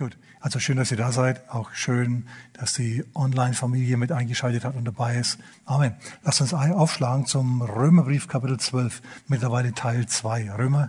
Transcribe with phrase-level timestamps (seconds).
[0.00, 1.50] Gut, also schön, dass ihr da seid.
[1.50, 5.38] Auch schön, dass die Online-Familie mit eingeschaltet hat und dabei ist.
[5.66, 5.94] Amen.
[6.22, 10.52] Lasst uns aufschlagen zum Römerbrief Kapitel 12, mittlerweile Teil 2.
[10.52, 10.88] Römer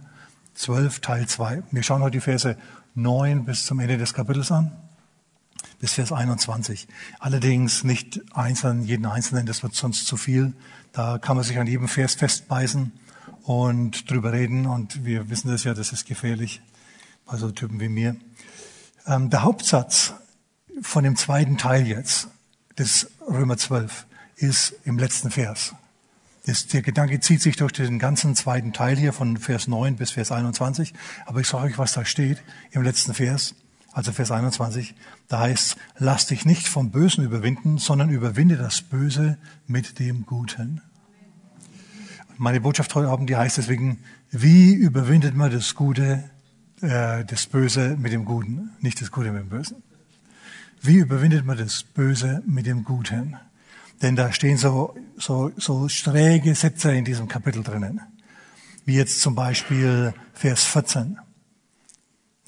[0.53, 1.63] 12, Teil 2.
[1.71, 2.55] Wir schauen heute die Verse
[2.95, 4.71] 9 bis zum Ende des Kapitels an,
[5.81, 6.87] bis Vers 21.
[7.19, 10.53] Allerdings nicht einzeln, jeden Einzelnen, das wird sonst zu viel.
[10.93, 12.93] Da kann man sich an jedem Vers festbeißen
[13.43, 16.61] und drüber reden und wir wissen das ja, das ist gefährlich
[17.25, 18.15] bei so Typen wie mir.
[19.07, 20.13] Ähm, der Hauptsatz
[20.81, 22.27] von dem zweiten Teil jetzt
[22.77, 25.73] des Römer 12 ist im letzten Vers.
[26.45, 30.11] Das, der Gedanke zieht sich durch den ganzen zweiten Teil hier von Vers 9 bis
[30.11, 30.93] Vers 21.
[31.25, 32.41] Aber ich sage euch, was da steht
[32.71, 33.53] im letzten Vers,
[33.91, 34.95] also Vers 21.
[35.27, 40.81] Da heißt, lass dich nicht vom Bösen überwinden, sondern überwinde das Böse mit dem Guten.
[42.37, 43.99] Meine Botschaft heute Abend, die heißt deswegen,
[44.31, 46.23] wie überwindet man das Gute
[46.81, 49.83] äh, das Böse mit dem Guten, nicht das Gute mit dem Bösen.
[50.81, 53.37] Wie überwindet man das Böse mit dem Guten?
[54.01, 58.01] Denn da stehen so, so, so schräge Sätze in diesem Kapitel drinnen.
[58.85, 61.19] Wie jetzt zum Beispiel Vers 14.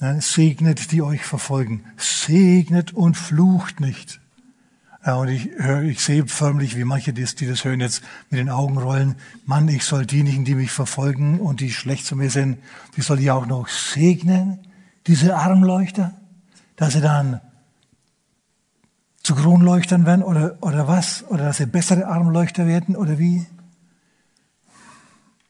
[0.00, 1.84] Ne, segnet, die euch verfolgen.
[1.96, 4.20] Segnet und flucht nicht.
[5.06, 8.40] Ja, und ich höre, ich sehe förmlich, wie manche, die, die das hören, jetzt mit
[8.40, 9.16] den Augen rollen.
[9.44, 12.58] Mann, ich soll diejenigen, die mich verfolgen und die schlecht zu mir sind,
[12.96, 14.60] die soll ich auch noch segnen,
[15.06, 16.12] diese Armleuchter,
[16.76, 17.42] dass sie dann
[19.22, 21.24] zu Kronleuchtern werden oder, oder was?
[21.28, 23.46] Oder dass sie bessere Armleuchter werden oder wie?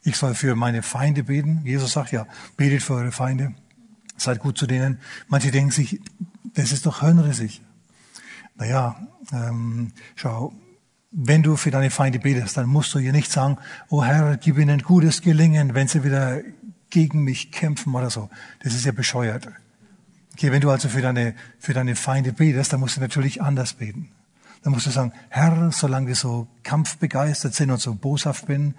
[0.02, 1.62] Ich soll für meine Feinde beten.
[1.64, 3.55] Jesus sagt ja, betet für eure Feinde.
[4.16, 4.98] Seid gut zu denen.
[5.28, 6.00] Manche denken sich,
[6.55, 7.62] das ist doch hirnrissig.
[8.56, 8.97] Naja,
[9.33, 10.52] ähm, schau,
[11.10, 14.58] wenn du für deine Feinde betest, dann musst du ihr nicht sagen, oh Herr, gib
[14.58, 16.41] ihnen gutes Gelingen, wenn sie wieder
[16.91, 18.30] gegen mich kämpfen oder so.
[18.62, 19.48] Das ist ja bescheuert.
[20.34, 23.74] Okay, wenn du also für deine, für deine Feinde betest, dann musst du natürlich anders
[23.74, 24.11] beten.
[24.62, 28.74] Dann musst du sagen, Herr, solange wir so kampfbegeistert sind und so boshaft bin,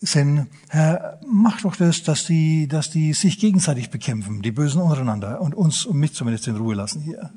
[0.00, 5.40] sind, Herr, mach doch das, dass die, dass die sich gegenseitig bekämpfen, die Bösen untereinander
[5.40, 7.32] und uns und mich zumindest in Ruhe lassen hier.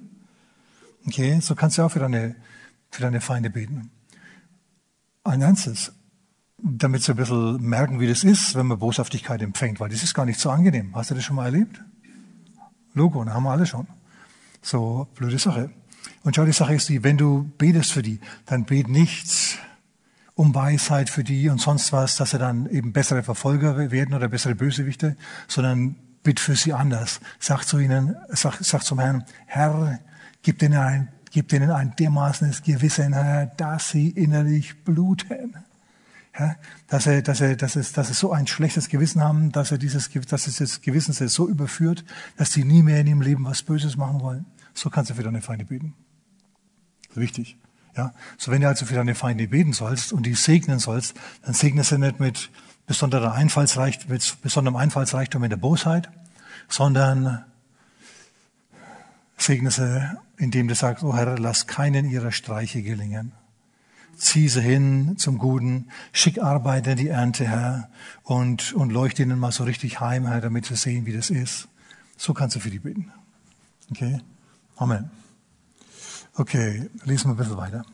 [1.07, 2.35] Okay, so kannst du auch für deine,
[2.89, 3.91] für deine Feinde beten.
[5.23, 5.91] Ein ernstes,
[6.57, 10.13] damit sie ein bisschen merken, wie das ist, wenn man Boshaftigkeit empfängt, weil das ist
[10.13, 10.95] gar nicht so angenehm.
[10.95, 11.81] Hast du das schon mal erlebt?
[12.94, 13.88] Logo, da haben wir alle schon.
[14.61, 15.69] So, blöde Sache.
[16.23, 19.59] Und schau, die Sache ist die, wenn du betest für die, dann bet nicht
[20.33, 24.27] um Weisheit für die und sonst was, dass sie dann eben bessere Verfolger werden oder
[24.27, 25.15] bessere Bösewichte,
[25.47, 27.21] sondern bitt für sie anders.
[27.39, 29.99] Sag zu ihnen, sag, sag zum Herrn, Herr,
[30.45, 35.56] Gib ihnen ein, gib ihnen ein dermaßenes Gewissen, Herr, dass sie innerlich bluten.
[36.38, 39.72] Ja, dass, er, dass, er, dass, es, dass sie so ein schlechtes Gewissen haben, dass,
[39.72, 42.06] er dieses, dass es das Gewissen sie so überführt,
[42.38, 44.45] dass sie nie mehr in ihrem Leben was Böses machen wollen.
[44.75, 45.95] So kannst du für deine Feinde beten.
[47.16, 47.57] Wichtig.
[47.97, 51.56] Ja, so wenn du also für deine Feinde beten sollst und die segnen sollst, dann
[51.56, 52.51] segne sie nicht mit
[52.85, 56.12] besonderer Einfallsreichtum, mit besonderem Einfallsreichtum in der Bosheit,
[56.69, 57.45] sondern
[59.38, 63.31] segne sie indem du sagst, oh Herr, lass keinen ihrer Streiche gelingen.
[64.18, 67.90] Zieh sie hin zum Guten, schick Arbeiter die Ernte, Herr,
[68.24, 71.68] und, und leuchte ihnen mal so richtig heim, Herr, damit sie sehen, wie das ist.
[72.18, 73.12] So kannst du für die beten.
[73.91, 74.22] Okay?
[74.78, 75.09] Amen.
[76.34, 77.85] Okay, lesen wir ein bisschen weiter.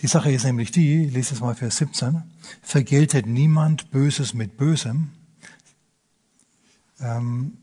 [0.00, 2.22] Die Sache ist nämlich die, ich lese es mal Vers 17,
[2.62, 5.10] vergeltet niemand Böses mit Bösem.
[7.00, 7.58] Ähm,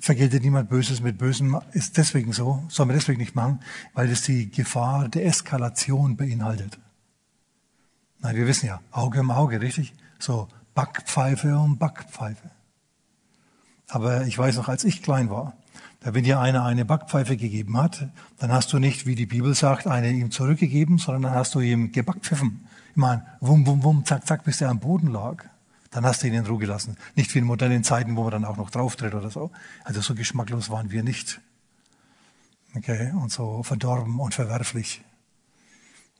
[0.00, 3.60] vergeltet niemand Böses mit Bösem, ist deswegen so, soll man deswegen nicht machen,
[3.94, 6.78] weil es die Gefahr der Eskalation beinhaltet.
[8.20, 9.94] Nein, wir wissen ja, Auge um Auge, richtig?
[10.18, 12.50] So Backpfeife um Backpfeife.
[13.88, 15.54] Aber ich weiß noch, als ich klein war,
[16.00, 19.54] da wenn dir einer eine Backpfeife gegeben hat, dann hast du nicht, wie die Bibel
[19.54, 22.66] sagt, eine ihm zurückgegeben, sondern dann hast du ihm gebackpfiffen.
[22.90, 25.44] Ich meine, wum, wum, wum, zack, zack, bis der am Boden lag.
[25.90, 26.96] Dann hast du ihn in Ruhe gelassen.
[27.16, 29.50] Nicht wie in modernen Zeiten, wo man dann auch noch drauftritt oder so.
[29.84, 31.40] Also so geschmacklos waren wir nicht.
[32.76, 35.02] Okay, und so verdorben und verwerflich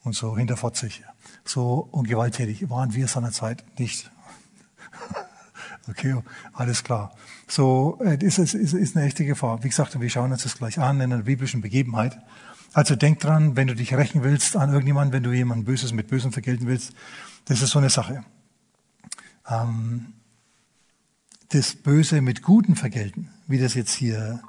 [0.03, 1.05] und so hinterfotzig,
[1.45, 4.11] so ungewalttätig waren wir seinerzeit nicht.
[5.89, 6.17] okay,
[6.53, 7.15] alles klar.
[7.47, 9.63] So, äh, ist, ist, ist eine echte Gefahr.
[9.63, 12.19] Wie gesagt, wir schauen uns das gleich an in einer biblischen Begebenheit.
[12.73, 16.09] Also denk dran, wenn du dich rächen willst an irgendjemanden, wenn du jemanden Böses mit
[16.09, 16.95] Bösem vergelten willst,
[17.45, 18.25] das ist so eine Sache
[19.49, 20.15] ähm,
[21.51, 24.41] das Böse mit Guten vergelten, wie das jetzt hier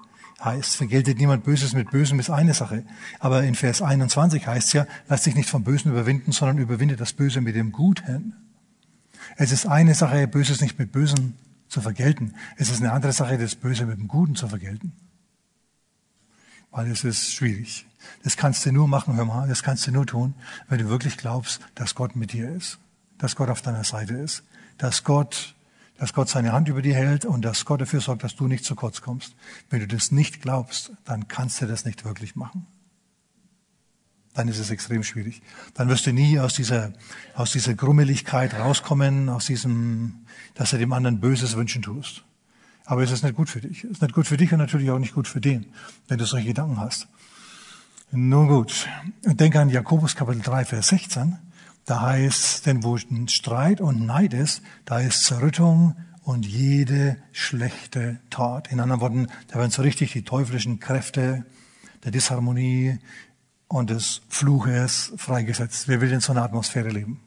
[0.44, 0.76] heißt.
[0.76, 2.84] Vergeltet niemand Böses mit Bösem ist eine Sache.
[3.20, 6.96] Aber in Vers 21 heißt es ja, lass dich nicht vom Bösen überwinden, sondern überwinde
[6.96, 8.34] das Böse mit dem Guten.
[9.38, 11.34] Es ist eine Sache, Böses nicht mit Bösem
[11.68, 12.34] zu vergelten.
[12.58, 14.94] Es ist eine andere Sache, das Böse mit dem Guten zu vergelten.
[16.70, 17.86] Weil es ist schwierig.
[18.24, 20.34] Das kannst du nur machen, hör mal, das kannst du nur tun,
[20.68, 22.80] wenn du wirklich glaubst, dass Gott mit dir ist,
[23.18, 24.44] dass Gott auf deiner Seite ist,
[24.82, 25.56] dass Gott,
[25.98, 28.66] dass Gott seine Hand über dir hält und dass Gott dafür sorgt, dass du nicht
[28.66, 29.36] zu kurz kommst.
[29.70, 32.68] Wenn du das nicht glaubst, dann kannst du das nicht wirklich machen
[34.34, 35.42] dann ist es extrem schwierig.
[35.74, 36.94] Dann wirst du nie aus dieser,
[37.36, 42.24] aus dieser Grummeligkeit rauskommen, aus diesem, dass du dem anderen Böses wünschen tust.
[42.86, 43.84] Aber es ist nicht gut für dich.
[43.84, 45.66] Es ist nicht gut für dich und natürlich auch nicht gut für den,
[46.08, 47.08] wenn du solche Gedanken hast.
[48.12, 48.88] Nun gut.
[49.24, 51.38] Denke an Jakobus Kapitel 3, Vers 16.
[51.86, 52.98] Da heißt, denn wo
[53.28, 58.72] Streit und Neid ist, da ist Zerrüttung und jede schlechte Tat.
[58.72, 61.46] In anderen Worten, da werden so richtig die teuflischen Kräfte
[62.04, 63.00] der Disharmonie,
[63.72, 65.88] und des Fluches freigesetzt.
[65.88, 67.22] Wer will in so einer Atmosphäre leben?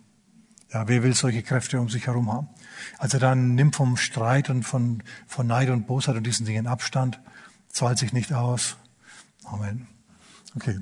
[0.73, 2.49] Ja, wer will solche Kräfte um sich herum haben?
[2.99, 7.19] Also dann nimm vom Streit und von, von Neid und Bosheit und diesen Dingen Abstand.
[7.69, 8.77] Zahlt sich nicht aus.
[9.45, 9.87] Amen.
[10.55, 10.79] Okay.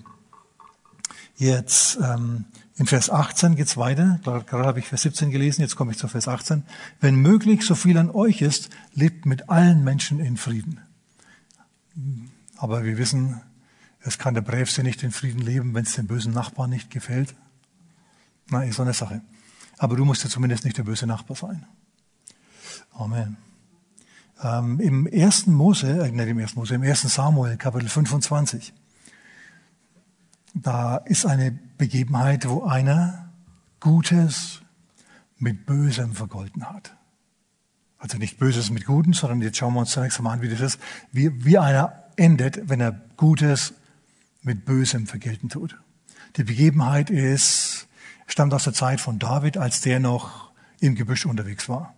[1.37, 2.47] Jetzt ähm,
[2.77, 4.19] in Vers 18 geht's weiter.
[4.25, 6.65] Gerade, gerade habe ich Vers 17 gelesen, jetzt komme ich zu Vers 18.
[7.01, 10.81] Wenn möglich, so viel an euch ist, lebt mit allen Menschen in Frieden.
[12.57, 13.41] Aber wir wissen,
[14.01, 17.35] es kann der Brävste nicht in Frieden leben, wenn es dem bösen Nachbarn nicht gefällt.
[18.49, 19.21] Na, ist so eine Sache.
[19.79, 21.67] Aber du musst ja zumindest nicht der böse Nachbar sein.
[22.93, 23.37] Amen.
[24.43, 28.73] Ähm, Im ersten Mose, äh, nicht im ersten Mose, im ersten Samuel, Kapitel 25,
[30.55, 33.31] da ist eine Begebenheit, wo einer
[33.81, 34.61] Gutes
[35.39, 36.95] mit Bösem vergolten hat.
[37.99, 40.61] Also nicht Böses mit Guten, sondern jetzt schauen wir uns zunächst einmal an, wie das
[40.61, 40.81] ist,
[41.13, 43.75] wie, wie einer endet, wenn er Gutes
[44.43, 45.79] mit Bösem vergelten tut.
[46.37, 47.87] Die Begebenheit ist,
[48.27, 50.51] stammt aus der Zeit von David, als der noch
[50.81, 51.95] im Gebüsch unterwegs war.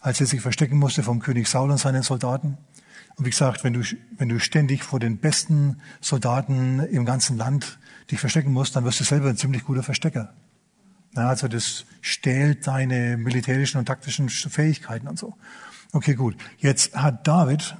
[0.00, 2.58] Als er sich verstecken musste vom König Saul und seinen Soldaten.
[3.16, 3.82] Und wie gesagt, wenn du,
[4.18, 7.78] wenn du ständig vor den besten Soldaten im ganzen Land
[8.10, 10.32] dich verstecken musst, dann wirst du selber ein ziemlich guter Verstecker.
[11.14, 15.34] Ja, also das stählt deine militärischen und taktischen Fähigkeiten und so.
[15.92, 16.36] Okay, gut.
[16.58, 17.76] Jetzt hat David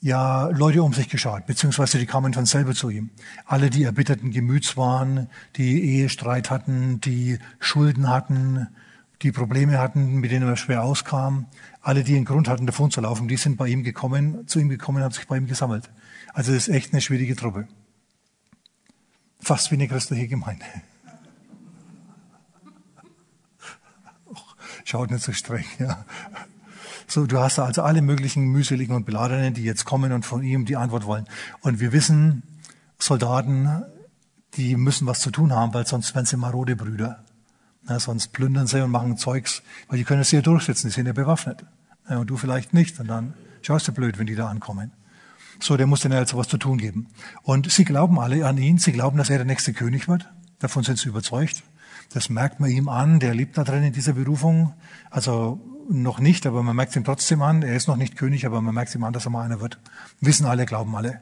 [0.00, 3.10] ja Leute um sich geschaut, beziehungsweise die kamen von selber zu ihm.
[3.46, 8.68] Alle, die erbitterten Gemüts waren, die Ehestreit hatten, die Schulden hatten,
[9.22, 11.46] die Probleme hatten, mit denen er schwer auskam,
[11.80, 14.68] alle, die einen Grund hatten, davon zu laufen, die sind bei ihm gekommen, zu ihm
[14.68, 15.90] gekommen, haben sich bei ihm gesammelt.
[16.32, 17.66] Also das ist echt eine schwierige Truppe.
[19.44, 20.64] Fast wie eine christliche Gemeinde.
[24.84, 26.04] Schaut nicht so streng, ja.
[27.06, 30.64] So, du hast also alle möglichen mühseligen und beladenen, die jetzt kommen und von ihm
[30.64, 31.26] die Antwort wollen.
[31.60, 32.42] Und wir wissen,
[32.98, 33.84] Soldaten,
[34.54, 37.22] die müssen was zu tun haben, weil sonst werden sie marode Brüder.
[37.88, 41.06] Ja, sonst plündern sie und machen Zeugs, weil die können es hier durchsetzen, die sind
[41.06, 41.66] ja bewaffnet.
[42.08, 42.98] Ja, und du vielleicht nicht.
[42.98, 44.92] Und dann schaust du blöd, wenn die da ankommen.
[45.60, 47.08] So, der muss denen also was zu tun geben.
[47.42, 50.30] Und sie glauben alle an ihn, sie glauben, dass er der nächste König wird.
[50.58, 51.62] Davon sind sie überzeugt.
[52.12, 54.74] Das merkt man ihm an, der lebt da drin in dieser Berufung.
[55.10, 57.62] Also noch nicht, aber man merkt ihm trotzdem an.
[57.62, 59.78] Er ist noch nicht König, aber man merkt ihm an, dass er mal einer wird.
[60.20, 61.20] Wissen alle, glauben alle.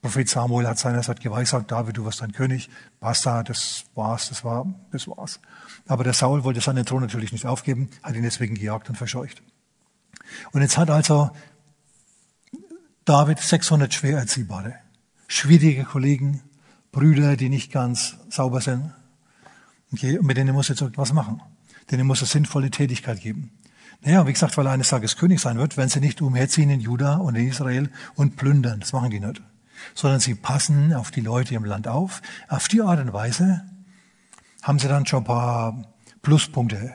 [0.00, 2.70] Prophet Samuel hat seinerzeit geweissagt, David, du wirst ein König.
[3.00, 5.40] Basta, das war's, das war, das war's.
[5.88, 9.42] Aber der Saul wollte seinen Thron natürlich nicht aufgeben, hat ihn deswegen gejagt und verscheucht.
[10.52, 11.30] Und jetzt hat also
[13.08, 14.74] David 600 schwer erziehbare,
[15.28, 16.42] schwierige Kollegen,
[16.92, 18.92] Brüder, die nicht ganz sauber sind.
[19.90, 21.40] Okay, mit denen muss er jetzt irgendwas machen.
[21.90, 23.50] Denen muss er sinnvolle Tätigkeit geben.
[24.02, 26.80] Naja, wie gesagt, weil er eines Tages König sein wird, werden sie nicht umherziehen in
[26.80, 28.80] Juda und in Israel und plündern.
[28.80, 29.40] Das machen die nicht.
[29.94, 32.20] Sondern sie passen auf die Leute im Land auf.
[32.46, 33.64] Auf die Art und Weise
[34.62, 36.92] haben sie dann schon ein paar Pluspunkte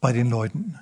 [0.00, 0.78] bei den Leuten.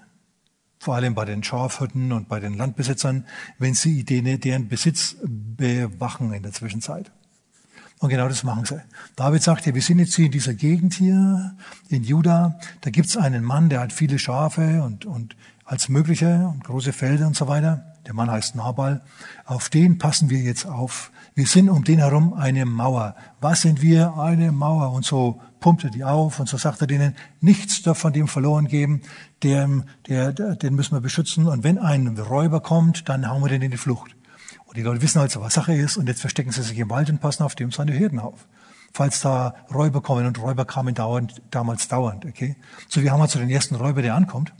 [0.82, 3.24] Vor allem bei den Schafhütten und bei den Landbesitzern,
[3.56, 7.12] wenn sie deren Besitz bewachen in der Zwischenzeit.
[8.00, 8.82] Und genau das machen sie.
[9.14, 11.54] David sagt wir sind jetzt hier in dieser Gegend hier,
[11.88, 12.58] in Juda.
[12.80, 17.28] Da gibt's einen Mann, der hat viele Schafe und, und als mögliche und große Felder
[17.28, 17.94] und so weiter.
[18.08, 19.02] Der Mann heißt Nabal.
[19.44, 21.12] Auf den passen wir jetzt auf.
[21.36, 23.14] Wir sind um den herum eine Mauer.
[23.40, 24.18] Was sind wir?
[24.18, 24.90] Eine Mauer.
[24.90, 28.68] Und so pumpt er die auf und so sagt er denen, nichts davon dem verloren
[28.68, 29.00] geben.
[29.42, 29.66] Der,
[30.06, 31.48] der, den müssen wir beschützen.
[31.48, 34.14] Und wenn ein Räuber kommt, dann hauen wir den in die Flucht.
[34.66, 37.08] Und die Leute wissen also, was Sache ist, und jetzt verstecken sie sich im Wald
[37.08, 38.46] und passen auf dem seine Hürden auf.
[38.92, 42.56] Falls da Räuber kommen, und Räuber kamen dauernd, damals dauernd, okay?
[42.88, 44.52] So, wir haben also den ersten Räuber, der ankommt.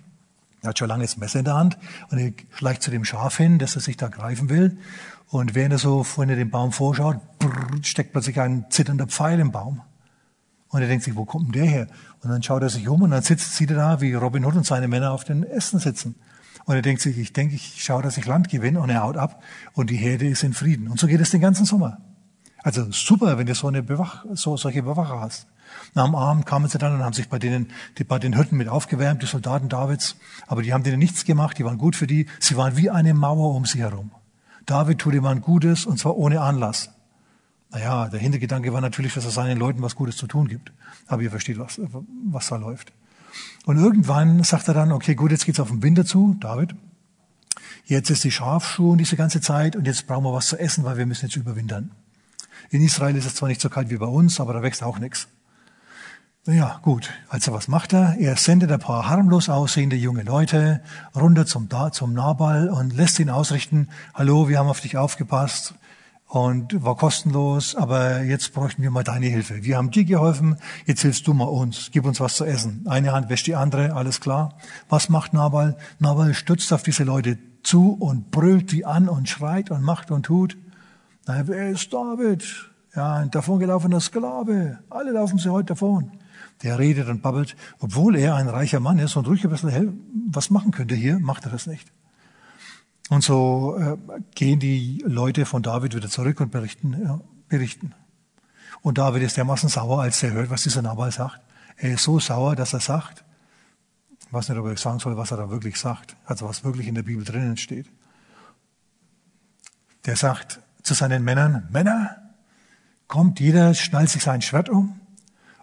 [0.63, 1.77] Er hat schon lange das Messer in der Hand
[2.11, 4.79] und er schleicht zu dem Schaf hin, dass er sich da greifen will.
[5.29, 9.51] Und während er so vorhin dem Baum vorschaut, brrr, steckt plötzlich ein zitternder Pfeil im
[9.51, 9.81] Baum.
[10.73, 11.87] Und er denkt sich, wo kommt denn der her?
[12.23, 14.57] Und dann schaut er sich um und dann sitzt, sieht er da, wie Robin Hood
[14.57, 16.15] und seine Männer auf den Ästen sitzen.
[16.65, 19.19] Und er denkt sich, ich denke, ich schaue, dass ich Land gewinne und er haut
[19.19, 19.43] ab
[19.75, 20.89] und die Herde ist in Frieden.
[20.89, 21.99] Und so geht es den ganzen Sommer.
[22.63, 25.47] Also super, wenn du so eine Bewach so, solche Bewacher hast.
[25.95, 28.57] Nach dem Abend kamen sie dann und haben sich bei denen, die, bei den Hütten
[28.57, 30.17] mit aufgewärmt, die Soldaten Davids.
[30.47, 32.27] Aber die haben denen nichts gemacht, die waren gut für die.
[32.41, 34.11] Sie waren wie eine Mauer um sie herum.
[34.65, 36.91] David tut jemand Gutes und zwar ohne Anlass.
[37.73, 40.73] Naja, der Hintergedanke war natürlich, dass er seinen Leuten was Gutes zu tun gibt.
[41.07, 41.81] Aber ihr versteht, was,
[42.31, 42.93] was da läuft.
[43.65, 46.75] Und irgendwann sagt er dann, okay, gut, jetzt geht's auf den Winter zu, David.
[47.87, 50.85] Jetzt ist die Schafschuhe und diese ganze Zeit und jetzt brauchen wir was zu essen,
[50.85, 51.91] weil wir müssen jetzt überwintern.
[52.71, 54.99] In Israel ist es zwar nicht so kalt wie bei uns, aber da wächst auch
[54.99, 55.29] nichts.
[56.45, 57.11] Ja, gut.
[57.29, 58.17] Also was macht er?
[58.19, 60.83] Er sendet ein paar harmlos aussehende junge Leute
[61.15, 65.75] runter zum, zum Nabal und lässt ihn ausrichten, hallo, wir haben auf dich aufgepasst
[66.33, 69.65] und war kostenlos, aber jetzt bräuchten wir mal deine Hilfe.
[69.65, 72.87] Wir haben dir geholfen, jetzt hilfst du mal uns, gib uns was zu essen.
[72.89, 74.55] Eine Hand wäscht die andere, alles klar.
[74.89, 75.77] Was macht Nabal?
[75.99, 80.25] Nabal stützt auf diese Leute zu und brüllt die an und schreit und macht und
[80.25, 80.57] tut.
[81.27, 82.71] Na, wer ist David?
[82.97, 84.79] Ja, ein davongelaufener Sklave.
[84.89, 86.13] Alle laufen sie heute davon
[86.63, 90.49] der redet und babbelt, obwohl er ein reicher Mann ist und ruhig ein bisschen was
[90.49, 91.91] machen könnte hier, macht er das nicht.
[93.13, 93.99] Und so äh,
[94.35, 97.95] gehen die Leute von David wieder zurück und berichten, berichten.
[98.81, 101.39] Und David ist dermaßen sauer, als er hört, was dieser Nabal sagt.
[101.77, 103.23] Er ist so sauer, dass er sagt,
[104.27, 106.87] ich weiß nicht, ob ich sagen soll, was er da wirklich sagt, also was wirklich
[106.87, 107.87] in der Bibel drinnen steht.
[110.07, 112.17] Der sagt zu seinen Männern, Männer,
[113.09, 114.99] kommt jeder, schnallt sich sein Schwert um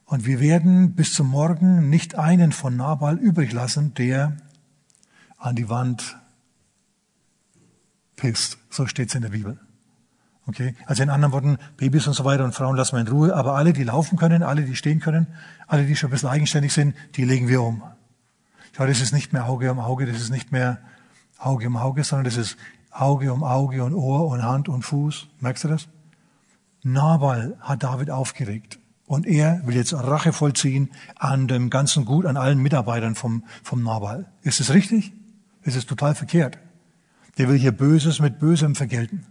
[0.06, 4.38] und wir werden bis zum Morgen nicht einen von Nabal übrig lassen, der
[5.39, 6.15] an die Wand
[8.19, 8.57] pisst.
[8.69, 9.59] So steht es in der Bibel.
[10.45, 10.75] Okay?
[10.85, 13.55] Also in anderen Worten, Babys und so weiter und Frauen lassen wir in Ruhe, aber
[13.55, 15.27] alle, die laufen können, alle, die stehen können,
[15.67, 17.83] alle, die schon ein bisschen eigenständig sind, die legen wir um.
[18.77, 20.79] Ja, das ist nicht mehr Auge um Auge, das ist nicht mehr
[21.38, 22.57] Auge um Auge, sondern das ist
[22.91, 25.27] Auge um Auge und Ohr und Hand und Fuß.
[25.39, 25.88] Merkst du das?
[26.83, 28.79] Nabal hat David aufgeregt.
[29.05, 33.83] Und er will jetzt Rache vollziehen an dem ganzen Gut, an allen Mitarbeitern vom, vom
[33.83, 34.31] Nabal.
[34.43, 35.13] Ist es richtig?
[35.63, 36.59] Ist es total verkehrt?
[37.39, 39.25] Der will hier Böses mit Bösem vergelten.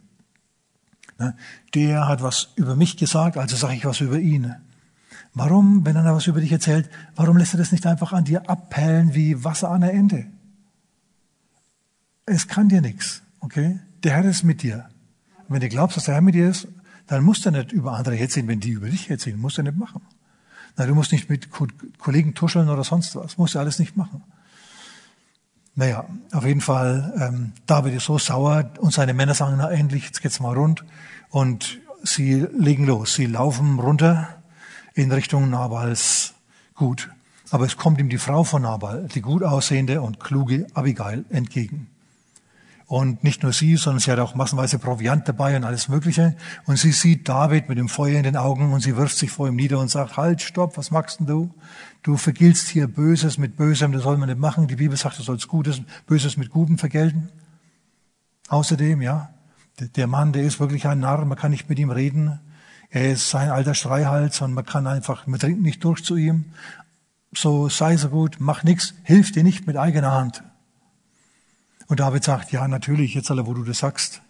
[1.19, 1.37] Ne?
[1.75, 4.55] Der hat was über mich gesagt, also sage ich was über ihn.
[5.35, 8.49] Warum, wenn er was über dich erzählt, warum lässt er das nicht einfach an dir
[8.49, 10.27] abperlen wie Wasser an der Ende?
[12.25, 13.79] Es kann dir nichts, okay?
[14.03, 14.89] Der Herr ist mit dir.
[15.47, 16.67] Und wenn du glaubst, dass der Herr mit dir ist,
[17.07, 19.39] dann musst du nicht über andere herziehen, wenn die über dich herziehen.
[19.39, 20.03] Musst du nicht machen.
[20.77, 21.49] Na, du musst nicht mit
[21.99, 23.37] Kollegen tuscheln oder sonst was.
[23.37, 24.23] Musst du alles nicht machen.
[25.79, 30.07] Naja, auf jeden Fall, ähm, David ist so sauer und seine Männer sagen, na endlich,
[30.07, 30.85] jetzt geht's mal rund.
[31.31, 33.15] Und sie legen los.
[33.15, 34.29] Sie laufen runter
[34.95, 36.35] in Richtung Nabals
[36.75, 37.09] Gut.
[37.51, 41.87] Aber es kommt ihm die Frau von Nabal, die gut aussehende und kluge Abigail, entgegen.
[42.89, 46.35] Und nicht nur sie, sondern sie hat auch massenweise Proviant dabei und alles Mögliche.
[46.65, 49.47] Und sie sieht David mit dem Feuer in den Augen und sie wirft sich vor
[49.47, 51.55] ihm nieder und sagt, halt, stopp, was machst denn du?
[52.03, 54.69] Du vergiltst hier Böses mit Bösem, das soll man nicht machen.
[54.69, 57.29] Die Bibel sagt, du sollst Gutes, Böses mit Gutem vergelten.
[58.49, 59.35] Außerdem, ja,
[59.79, 62.41] der Mann, der ist wirklich ein Narr, man kann nicht mit ihm reden.
[62.89, 66.47] Er ist sein alter Schreihals und man kann einfach, man dringt nicht durch zu ihm.
[67.35, 70.43] So sei so gut, mach nichts, hilf dir nicht mit eigener Hand.
[71.89, 74.21] Und David sagt, ja, natürlich, jetzt alle, wo du das sagst.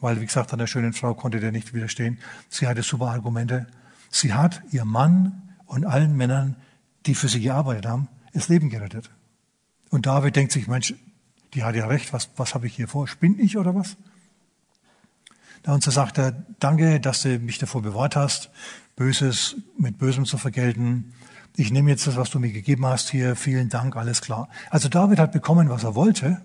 [0.00, 2.18] Weil, wie gesagt, an der schönen Frau konnte der nicht widerstehen.
[2.48, 3.66] Sie hatte super Argumente.
[4.10, 6.56] Sie hat ihr Mann und allen Männern,
[7.06, 9.10] die für sie gearbeitet haben, das Leben gerettet.
[9.90, 10.94] Und David denkt sich, Mensch,
[11.54, 13.08] die hat ja recht, was, was habe ich hier vor?
[13.08, 13.96] Spinn ich oder was?
[15.66, 18.50] Und so sagt er, danke, dass du mich davor bewahrt hast,
[18.96, 21.12] Böses mit Bösem zu vergelten.
[21.56, 23.36] Ich nehme jetzt das, was du mir gegeben hast hier.
[23.36, 24.48] Vielen Dank, alles klar.
[24.70, 26.40] Also David hat bekommen, was er wollte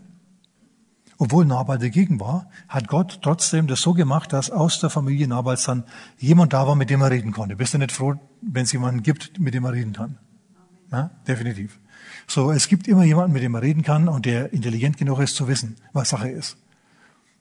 [1.17, 5.63] obwohl Nabal dagegen war, hat Gott trotzdem das so gemacht, dass aus der Familie Nabals
[5.65, 5.83] dann
[6.17, 7.55] jemand da war, mit dem er reden konnte.
[7.55, 10.17] Bist du nicht froh, wenn es jemanden gibt, mit dem er reden kann?
[10.91, 11.79] Ja, definitiv.
[12.27, 15.35] So, es gibt immer jemanden, mit dem er reden kann und der intelligent genug ist
[15.35, 16.57] zu wissen, was Sache ist.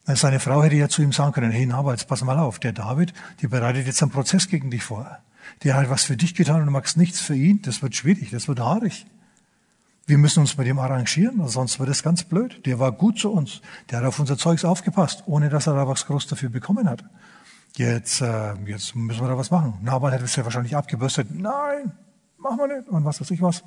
[0.04, 2.72] Seine Frau hätte ja zu ihm sagen können, hey Nabal, jetzt pass mal auf, der
[2.72, 5.18] David, die bereitet jetzt einen Prozess gegen dich vor.
[5.62, 7.62] Der hat was für dich getan und du magst nichts für ihn.
[7.62, 9.06] Das wird schwierig, das wird haarig.
[10.06, 12.66] Wir müssen uns mit ihm arrangieren, sonst wird es ganz blöd.
[12.66, 13.60] Der war gut zu uns.
[13.90, 17.04] Der hat auf unser Zeugs aufgepasst, ohne dass er da was groß dafür bekommen hat.
[17.76, 19.78] Jetzt, äh, jetzt müssen wir da was machen.
[19.82, 21.28] Nabal hätte es ja wahrscheinlich abgebürstet.
[21.30, 21.92] Nein,
[22.36, 22.88] machen wir nicht.
[22.88, 23.62] Und was weiß ich was.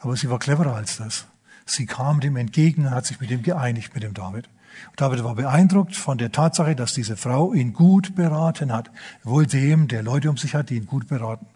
[0.00, 1.26] Aber sie war cleverer als das.
[1.64, 4.48] Sie kam dem entgegen und hat sich mit ihm geeinigt, mit dem David.
[4.96, 8.90] David war beeindruckt von der Tatsache, dass diese Frau ihn gut beraten hat.
[9.22, 11.46] Wohl dem, der Leute um sich hat, die ihn gut beraten.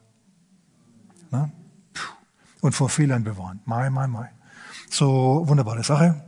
[1.31, 1.51] Na?
[2.67, 3.61] Und vor Fehlern bewahren.
[3.65, 4.29] Mai, mai, mai.
[4.91, 6.23] So, wunderbare Sache.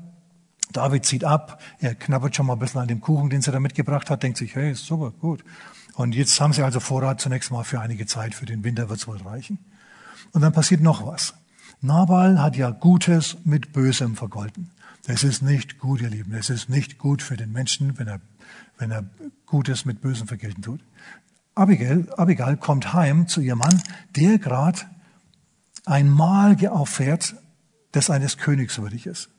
[0.73, 3.59] David zieht ab, er knabbert schon mal ein bisschen an dem Kuchen, den sie da
[3.59, 5.45] mitgebracht hat, denkt sich, hey, super, gut.
[5.95, 9.01] Und jetzt haben sie also Vorrat zunächst mal für einige Zeit, für den Winter wird
[9.01, 9.59] es wohl reichen.
[10.33, 11.35] Und dann passiert noch was.
[11.81, 14.71] Nabal hat ja Gutes mit Bösem vergolten.
[15.07, 16.35] Das ist nicht gut, ihr Lieben.
[16.35, 18.21] Es ist nicht gut für den Menschen, wenn er,
[18.79, 19.05] wenn er
[19.47, 20.81] Gutes mit Bösem vergelten tut.
[21.55, 23.83] Abigail, Abigail kommt heim zu ihrem Mann,
[24.15, 24.81] der gerade
[25.89, 27.35] ein Mahl auffährt,
[27.93, 29.31] das eines Königs würdig ist.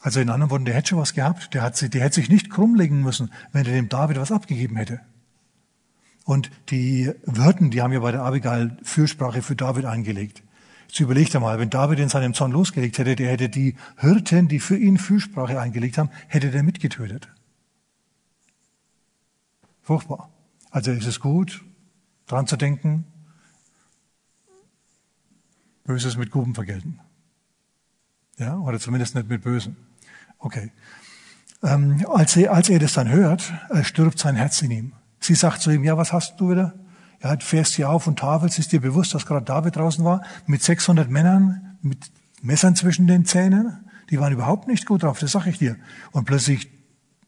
[0.00, 1.54] Also in anderen Worten, der hätte schon was gehabt.
[1.54, 5.00] Der, hat, der hätte sich nicht krummlegen müssen, wenn er dem David was abgegeben hätte.
[6.24, 10.42] Und die Wirten, die haben ja bei der Abigail Fürsprache für David eingelegt.
[10.88, 14.60] Jetzt überlegt einmal, wenn David in seinem Zorn losgelegt hätte, der hätte die Hirten, die
[14.60, 17.28] für ihn Fürsprache eingelegt haben, hätte der mitgetötet.
[19.82, 20.30] Furchtbar.
[20.70, 21.64] Also ist es gut,
[22.26, 23.04] dran zu denken,
[25.86, 27.00] Böses mit Guben vergelten.
[28.38, 29.76] Ja, oder zumindest nicht mit Bösen.
[30.38, 30.72] Okay.
[31.62, 34.92] Ähm, als, er, als er das dann hört, äh, stirbt sein Herz in ihm.
[35.20, 36.74] Sie sagt zu ihm, ja, was hast du wieder?
[37.20, 40.62] Er fährst hier auf und tafelst, ist dir bewusst, dass gerade David draußen war, mit
[40.62, 42.10] 600 Männern, mit
[42.42, 43.88] Messern zwischen den Zähnen?
[44.10, 45.76] Die waren überhaupt nicht gut drauf, das sag ich dir.
[46.12, 46.70] Und plötzlich,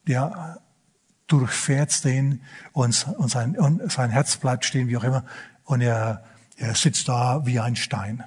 [0.07, 0.59] ja,
[1.27, 5.25] durchfährt den und, und, sein, und sein Herz bleibt stehen, wie auch immer,
[5.65, 6.25] und er,
[6.57, 8.25] er sitzt da wie ein Stein.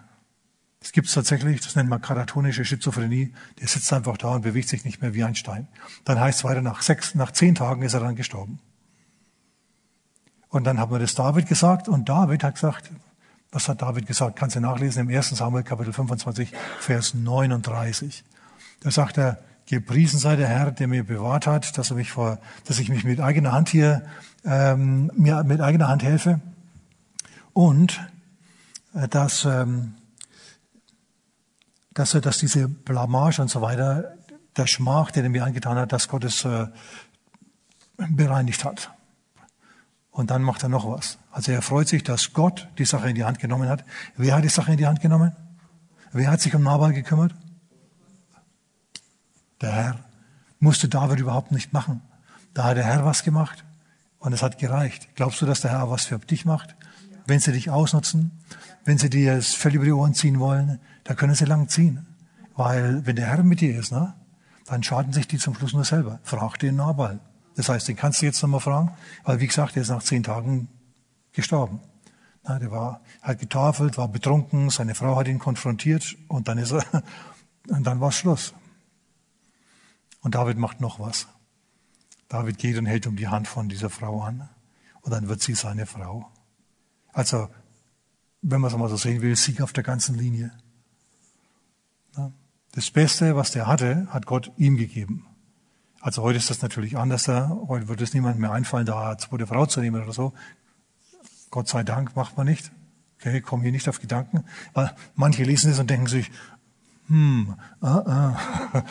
[0.81, 3.33] Das gibt es tatsächlich, das nennt man karatonische Schizophrenie.
[3.59, 5.67] Der sitzt einfach da und bewegt sich nicht mehr wie ein Stein.
[6.05, 8.59] Dann heißt es weiter, nach sechs, nach zehn Tagen ist er dann gestorben.
[10.50, 12.91] Und dann haben wir das David gesagt und David hat gesagt,
[13.51, 14.38] was hat David gesagt?
[14.38, 15.29] Kannst du nachlesen im 1.
[15.29, 18.23] Samuel Kapitel 25, Vers 39.
[18.81, 22.39] Da sagt er, gepriesen sei der Herr, der mir bewahrt hat, dass er mich vor,
[22.65, 24.03] dass ich mich mit eigener Hand hier,
[24.43, 26.41] ähm, mir mit eigener Hand helfe.
[27.53, 28.01] Und
[28.93, 29.93] äh, dass, ähm,
[31.93, 34.17] dass, dass diese Blamage und so weiter,
[34.57, 36.67] der Schmach, den er mir angetan hat, dass Gott es äh,
[37.98, 38.91] bereinigt hat.
[40.12, 41.17] Und dann macht er noch was.
[41.31, 43.86] Also er freut sich, dass Gott die Sache in die Hand genommen hat.
[44.17, 45.36] Wer hat die Sache in die Hand genommen?
[46.12, 47.34] Wer hat sich um Nabal gekümmert?
[49.62, 49.99] Der Herr.
[50.60, 52.01] Musste David überhaupt nicht machen.
[52.54, 53.63] Da hat der Herr was gemacht
[54.19, 55.08] und es hat gereicht.
[55.15, 56.75] Glaubst du, dass der Herr was für dich macht?
[57.25, 58.32] Wenn sie dich ausnutzen,
[58.86, 62.06] wenn sie dir das Fell über die Ohren ziehen wollen, da können sie lang ziehen.
[62.56, 64.13] Weil wenn der Herr mit dir ist, ne,
[64.65, 66.20] dann schaden sich die zum Schluss nur selber.
[66.24, 67.20] Frag den Nabal.
[67.56, 68.91] Das heißt, den kannst du jetzt nochmal fragen,
[69.24, 70.70] weil wie gesagt, er ist nach zehn Tagen
[71.34, 71.80] gestorben.
[72.44, 76.72] Na, der war halt getafelt, war betrunken, seine Frau hat ihn konfrontiert und dann ist
[76.72, 76.84] er,
[77.67, 78.54] und dann war Schluss.
[80.22, 81.28] Und David macht noch was.
[82.30, 84.50] David geht und hält um die Hand von dieser Frau an
[85.02, 86.32] und dann wird sie seine Frau.
[87.12, 87.50] Also,
[88.41, 90.51] wenn man es mal so sehen will, Sieg auf der ganzen Linie.
[92.73, 95.25] Das Beste, was der hatte, hat Gott ihm gegeben.
[95.99, 97.27] Also heute ist das natürlich anders.
[97.27, 100.34] Heute wird es niemand mehr einfallen, da eine zweite Frau zu nehmen oder so.
[101.49, 102.71] Gott sei Dank macht man nicht.
[103.19, 104.45] Okay, kommen hier nicht auf Gedanken.
[104.73, 106.32] Weil manche lesen es und denken sich,
[107.08, 108.36] hm, uh, uh.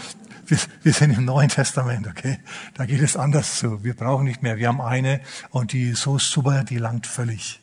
[0.46, 2.40] Wir, wir sind im Neuen Testament, okay?
[2.74, 3.84] Da geht es anders zu.
[3.84, 4.56] Wir brauchen nicht mehr.
[4.56, 7.60] Wir haben eine und die ist so super, die langt völlig.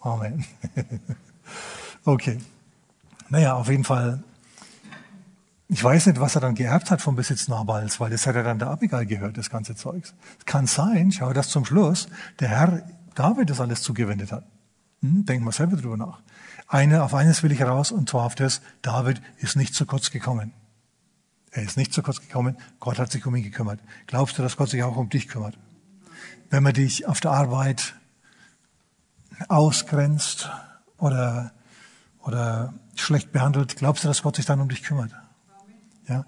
[0.00, 0.44] Amen.
[2.04, 2.38] okay.
[3.28, 4.22] Naja, auf jeden Fall
[5.70, 8.42] ich weiß nicht, was er dann geerbt hat vom Besitz Nabals, weil das hat er
[8.42, 10.14] dann der Abigail gehört, das ganze Zeugs.
[10.38, 12.08] Es kann sein, schau, dass zum Schluss
[12.40, 12.82] der Herr
[13.14, 14.44] David das alles zugewendet hat.
[15.02, 16.22] Hm, denken wir selber drüber nach.
[16.68, 20.10] Eine, auf eines will ich heraus, und zwar auf das, David ist nicht zu kurz
[20.10, 20.52] gekommen.
[21.50, 23.80] Er ist nicht zu kurz gekommen, Gott hat sich um ihn gekümmert.
[24.06, 25.58] Glaubst du, dass Gott sich auch um dich kümmert?
[26.48, 27.94] Wenn man dich auf der Arbeit
[29.48, 30.50] ausgrenzt
[30.98, 31.52] oder,
[32.20, 35.12] oder schlecht behandelt, glaubst du, dass Gott sich dann um dich kümmert?
[36.08, 36.24] Ja?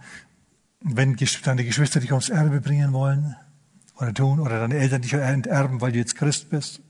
[0.81, 3.37] Wenn deine Geschwister dich ums Erbe bringen wollen
[3.97, 6.81] oder tun, oder deine Eltern dich enterben, weil du jetzt Christ bist.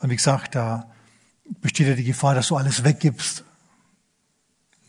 [0.00, 0.90] Und wie gesagt, da
[1.60, 3.44] besteht ja die Gefahr, dass du alles weggibst.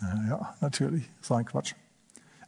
[0.01, 1.73] Ja, natürlich, so ein Quatsch.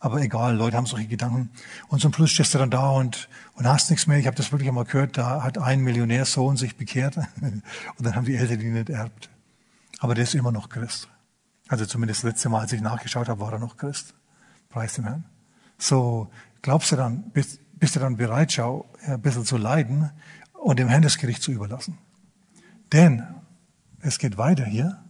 [0.04, 1.52] Aber egal, Leute haben solche Gedanken.
[1.88, 4.18] Und zum Schluss stehst du dann da und, und hast nichts mehr.
[4.18, 7.64] Ich habe das wirklich einmal gehört, da hat ein Millionärsohn sich bekehrt und
[8.00, 9.30] dann haben die Eltern ihn enterbt.
[10.00, 11.08] Aber der ist immer noch Christ.
[11.68, 14.16] Also zumindest das letzte Mal, als ich nachgeschaut habe, war er noch Christ.
[14.70, 15.24] Preis dem Herrn.
[15.78, 16.32] So,
[16.64, 20.10] glaubst du dann, bist, bist du dann bereit, schau, ein bisschen zu leiden
[20.54, 22.00] und dem Herrn das Gericht zu überlassen?
[22.92, 23.24] Denn
[24.00, 25.04] es geht weiter hier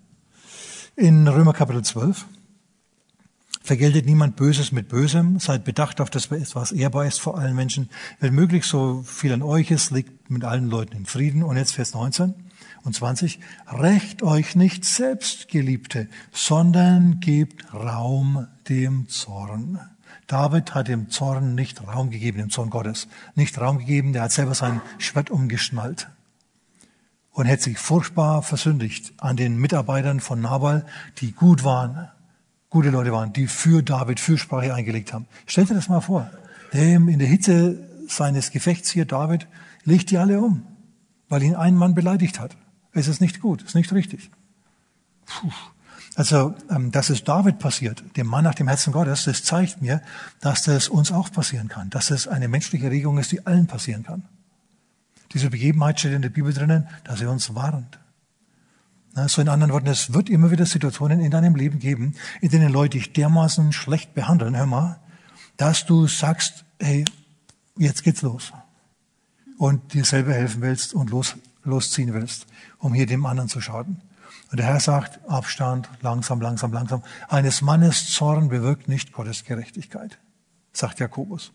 [0.97, 2.25] in Römer Kapitel 12.
[3.63, 7.89] Vergeltet niemand Böses mit Bösem, seid bedacht auf das, was ehrbar ist vor allen Menschen.
[8.19, 11.43] Wenn möglich so viel an euch ist, liegt mit allen Leuten in Frieden.
[11.43, 12.33] Und jetzt Vers 19.
[12.83, 13.39] und 20.
[13.67, 19.79] Recht euch nicht selbst, Geliebte, sondern gebt Raum dem Zorn.
[20.25, 23.07] David hat dem Zorn nicht Raum gegeben, dem Zorn Gottes.
[23.35, 26.09] Nicht Raum gegeben, der hat selber sein Schwert umgeschnallt
[27.31, 30.85] und hätte sich furchtbar versündigt an den Mitarbeitern von Nabal,
[31.17, 32.09] die gut waren,
[32.71, 35.27] gute Leute waren, die für David Fürsprache eingelegt haben.
[35.45, 36.31] Stellt dir das mal vor.
[36.73, 39.47] Dem in der Hitze seines Gefechts hier, David,
[39.83, 40.63] legt die alle um,
[41.29, 42.57] weil ihn ein Mann beleidigt hat.
[42.93, 44.31] Es ist nicht gut, es ist nicht richtig.
[45.25, 45.51] Puh.
[46.15, 50.01] Also, ähm, dass es David passiert, dem Mann nach dem Herzen Gottes, das zeigt mir,
[50.41, 54.03] dass das uns auch passieren kann, dass es eine menschliche Regung ist, die allen passieren
[54.03, 54.23] kann.
[55.33, 57.97] Diese Begebenheit steht in der Bibel drinnen, dass er uns warnt.
[59.13, 62.71] So in anderen Worten, es wird immer wieder Situationen in deinem Leben geben, in denen
[62.71, 64.99] Leute dich dermaßen schlecht behandeln, hör mal,
[65.57, 67.03] dass du sagst, hey,
[67.77, 68.53] jetzt geht's los.
[69.57, 72.47] Und dir selber helfen willst und los, losziehen willst,
[72.79, 74.01] um hier dem anderen zu schaden.
[74.49, 77.03] Und der Herr sagt, Abstand, langsam, langsam, langsam.
[77.27, 80.19] Eines Mannes Zorn bewirkt nicht Gottes Gerechtigkeit,
[80.71, 81.51] sagt Jakobus.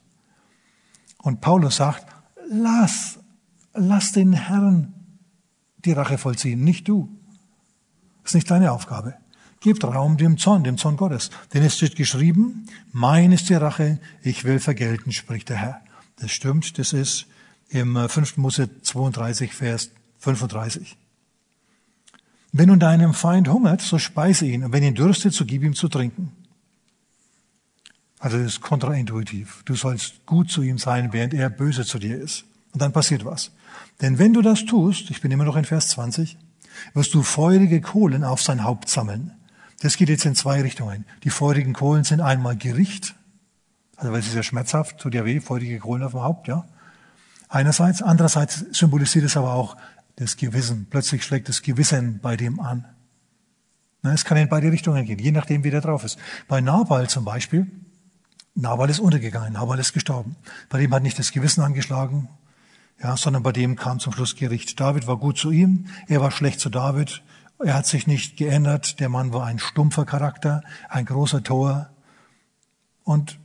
[1.19, 2.07] Und Paulus sagt,
[2.51, 3.19] lass,
[3.73, 4.95] lass den Herrn
[5.85, 7.16] die Rache vollziehen, nicht du.
[8.27, 9.15] Das ist nicht deine Aufgabe.
[9.61, 11.31] Gebt Raum dem Zorn, dem Zorn Gottes.
[11.55, 15.81] Denn es steht geschrieben, mein ist die Rache, ich will vergelten, spricht der Herr.
[16.19, 17.27] Das stimmt, das ist
[17.69, 18.37] im 5.
[18.37, 20.97] Äh, Mose 32, Vers 35.
[22.51, 25.77] Wenn nun deinem Feind hungert, so speise ihn, und wenn ihn dürstet, so gib ihm
[25.77, 26.33] zu trinken.
[28.19, 29.63] Also das ist kontraintuitiv.
[29.67, 32.45] Du sollst gut zu ihm sein, während er böse zu dir ist.
[32.73, 33.53] Und dann passiert was.
[34.01, 36.37] Denn wenn du das tust, ich bin immer noch in Vers 20,
[36.95, 39.33] wirst du feurige Kohlen auf sein Haupt sammeln.
[39.81, 41.05] Das geht jetzt in zwei Richtungen.
[41.25, 43.15] Die feurigen Kohlen sind einmal Gericht,
[43.97, 46.65] also weil es ist ja schmerzhaft, tut ja weh, feurige Kohlen auf dem Haupt, ja.
[47.49, 49.77] Einerseits, andererseits symbolisiert es aber auch
[50.17, 50.87] das Gewissen.
[50.91, 52.85] Plötzlich schlägt das Gewissen bei dem an.
[54.03, 56.19] Es kann in beide Richtungen gehen, je nachdem, wie der drauf ist.
[56.49, 57.67] Bei Nabal zum Beispiel,
[58.55, 60.37] Nabal ist untergegangen, Nabal ist gestorben.
[60.69, 62.29] Bei dem hat nicht das Gewissen angeschlagen,
[63.03, 64.81] ja, sondern bei dem kam zum Schluss Gericht.
[64.81, 67.23] David war gut zu ihm, er war schlecht zu David.
[67.59, 69.01] Er hat sich nicht geändert.
[69.01, 71.89] Der Mann war ein stumpfer Charakter, ein großer Tor.
[73.05, 73.39] Und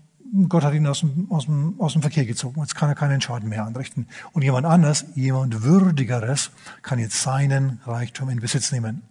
[0.48, 2.62] Gott hat ihn aus dem, aus dem, aus dem Verkehr gezogen.
[2.62, 4.08] Jetzt kann er keinen Schaden mehr anrichten.
[4.34, 9.04] Und jemand anders, jemand Würdigeres, kann jetzt seinen Reichtum in Besitz nehmen.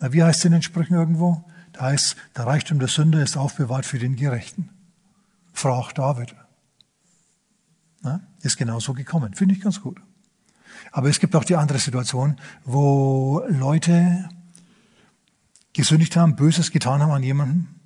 [0.00, 1.44] Na, wie heißt es in den Sprüchen irgendwo?
[1.72, 4.70] Da heißt, der Reichtum der Sünder ist aufbewahrt für den Gerechten.
[5.52, 6.34] Frag David.
[8.06, 9.34] Na, ist genauso gekommen.
[9.34, 10.00] Finde ich ganz gut.
[10.92, 14.28] Aber es gibt auch die andere Situation, wo Leute
[15.72, 17.80] gesündigt haben, Böses getan haben an jemanden,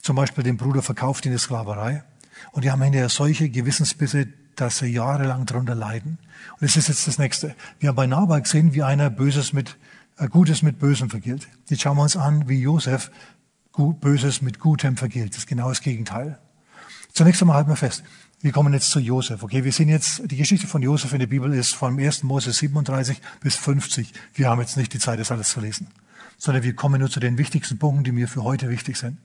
[0.00, 2.02] zum Beispiel den Bruder verkauft in die Sklaverei,
[2.50, 6.18] und die haben hinterher solche Gewissensbisse, dass sie jahrelang darunter leiden.
[6.54, 7.54] Und das ist jetzt das Nächste.
[7.78, 9.76] Wir haben bei Nabal gesehen, wie einer Böses mit,
[10.18, 11.46] äh, Gutes mit Bösem vergilt.
[11.68, 13.12] Jetzt schauen wir uns an, wie Josef
[13.76, 15.30] Böses mit Gutem vergilt.
[15.30, 16.40] Das ist genau das Gegenteil.
[17.12, 18.02] Zunächst einmal halten wir fest.
[18.42, 19.44] Wir kommen jetzt zu Josef.
[19.44, 22.24] Okay, wir sehen jetzt, die Geschichte von Josef in der Bibel ist von 1.
[22.24, 24.12] Mose 37 bis 50.
[24.34, 25.86] Wir haben jetzt nicht die Zeit, das alles zu lesen,
[26.38, 29.18] sondern wir kommen nur zu den wichtigsten Punkten, die mir für heute wichtig sind.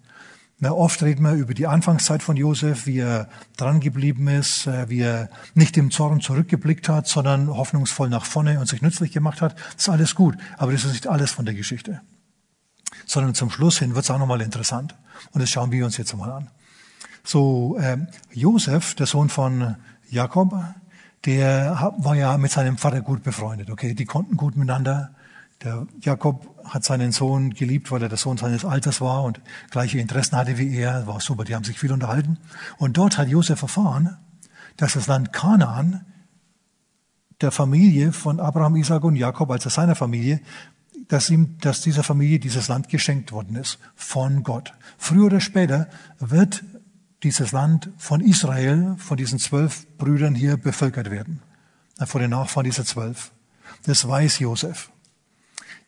[0.60, 3.28] Na, oft reden wir über die Anfangszeit von Josef, wie er
[3.58, 8.60] dran geblieben ist, äh, wie er nicht im Zorn zurückgeblickt hat, sondern hoffnungsvoll nach vorne
[8.60, 9.56] und sich nützlich gemacht hat.
[9.74, 12.02] Das ist alles gut, aber das ist nicht alles von der Geschichte.
[13.08, 14.96] Sondern zum Schluss hin wird es auch nochmal interessant.
[15.32, 16.52] Und das schauen wir uns jetzt mal an.
[17.28, 17.98] So, äh,
[18.32, 19.76] Josef, der Sohn von
[20.10, 20.56] Jakob,
[21.26, 23.70] der war ja mit seinem Vater gut befreundet.
[23.70, 25.14] Okay, die konnten gut miteinander.
[25.62, 30.00] Der Jakob hat seinen Sohn geliebt, weil er der Sohn seines Alters war und gleiche
[30.00, 31.06] Interessen hatte wie er.
[31.06, 32.38] War super, die haben sich viel unterhalten.
[32.78, 34.16] Und dort hat Josef erfahren,
[34.78, 36.06] dass das Land Kanaan
[37.42, 40.40] der Familie von Abraham, Isaac und Jakob, also seiner Familie,
[41.10, 44.74] dass ihm, dass dieser Familie dieses Land geschenkt worden ist von Gott.
[44.98, 46.64] Früher oder später wird
[47.24, 51.42] dieses Land von Israel, von diesen zwölf Brüdern hier bevölkert werden.
[52.06, 53.32] Von den Nachfahren dieser zwölf.
[53.86, 54.92] Das weiß Josef.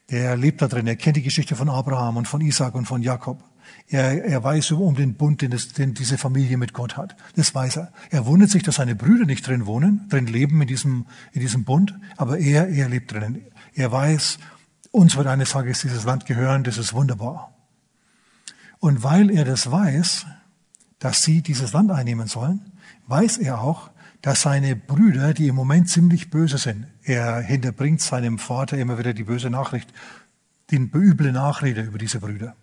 [0.10, 0.88] Der lebt da drin.
[0.88, 3.44] Er kennt die Geschichte von Abraham und von Isaac und von Jakob.
[3.88, 7.16] Er, er weiß um den Bund, den, das, den diese Familie mit Gott hat.
[7.36, 7.94] Das weiß er.
[8.10, 11.64] Er wundert sich, dass seine Brüder nicht drin wohnen, drin leben in diesem, in diesem
[11.64, 13.46] Bund, aber er, er lebt drinnen.
[13.74, 14.40] Er weiß,
[14.92, 17.54] uns wird eines Tages dieses Land gehören, das ist wunderbar.
[18.80, 20.26] Und weil er das weiß,
[21.00, 22.62] dass sie dieses Land einnehmen sollen,
[23.08, 23.90] weiß er auch,
[24.22, 29.14] dass seine Brüder, die im Moment ziemlich böse sind, er hinterbringt seinem Vater immer wieder
[29.14, 29.92] die böse Nachricht,
[30.70, 32.56] die üble Nachrede über diese Brüder.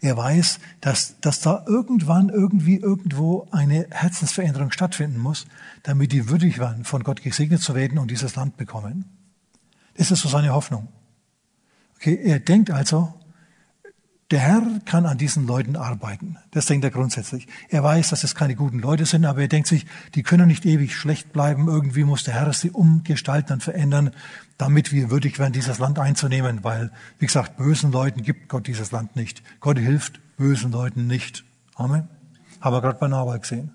[0.00, 5.46] Er weiß, dass, dass da irgendwann irgendwie irgendwo eine Herzensveränderung stattfinden muss,
[5.82, 9.04] damit die würdig waren, von Gott gesegnet zu werden und dieses Land bekommen.
[9.94, 10.88] Das ist so seine Hoffnung.
[11.96, 13.12] Okay, er denkt also,
[14.30, 16.36] der Herr kann an diesen Leuten arbeiten.
[16.50, 17.48] Das denkt er grundsätzlich.
[17.70, 20.66] Er weiß, dass es keine guten Leute sind, aber er denkt sich, die können nicht
[20.66, 21.66] ewig schlecht bleiben.
[21.66, 24.10] Irgendwie muss der Herr sie umgestalten und verändern,
[24.58, 26.62] damit wir würdig werden, dieses Land einzunehmen.
[26.62, 29.42] Weil, wie gesagt, bösen Leuten gibt Gott dieses Land nicht.
[29.60, 31.44] Gott hilft bösen Leuten nicht.
[31.74, 32.06] Amen.
[32.60, 33.70] Haben wir gerade bei Nabal gesehen.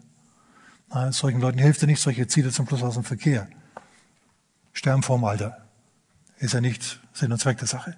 [0.93, 3.47] Na, solchen Leuten hilft er nicht, solche zieht er zum Schluss aus dem Verkehr.
[4.73, 5.65] Sterben vorm Alter.
[6.37, 7.95] Ist ja nicht Sinn und Zweck der Sache.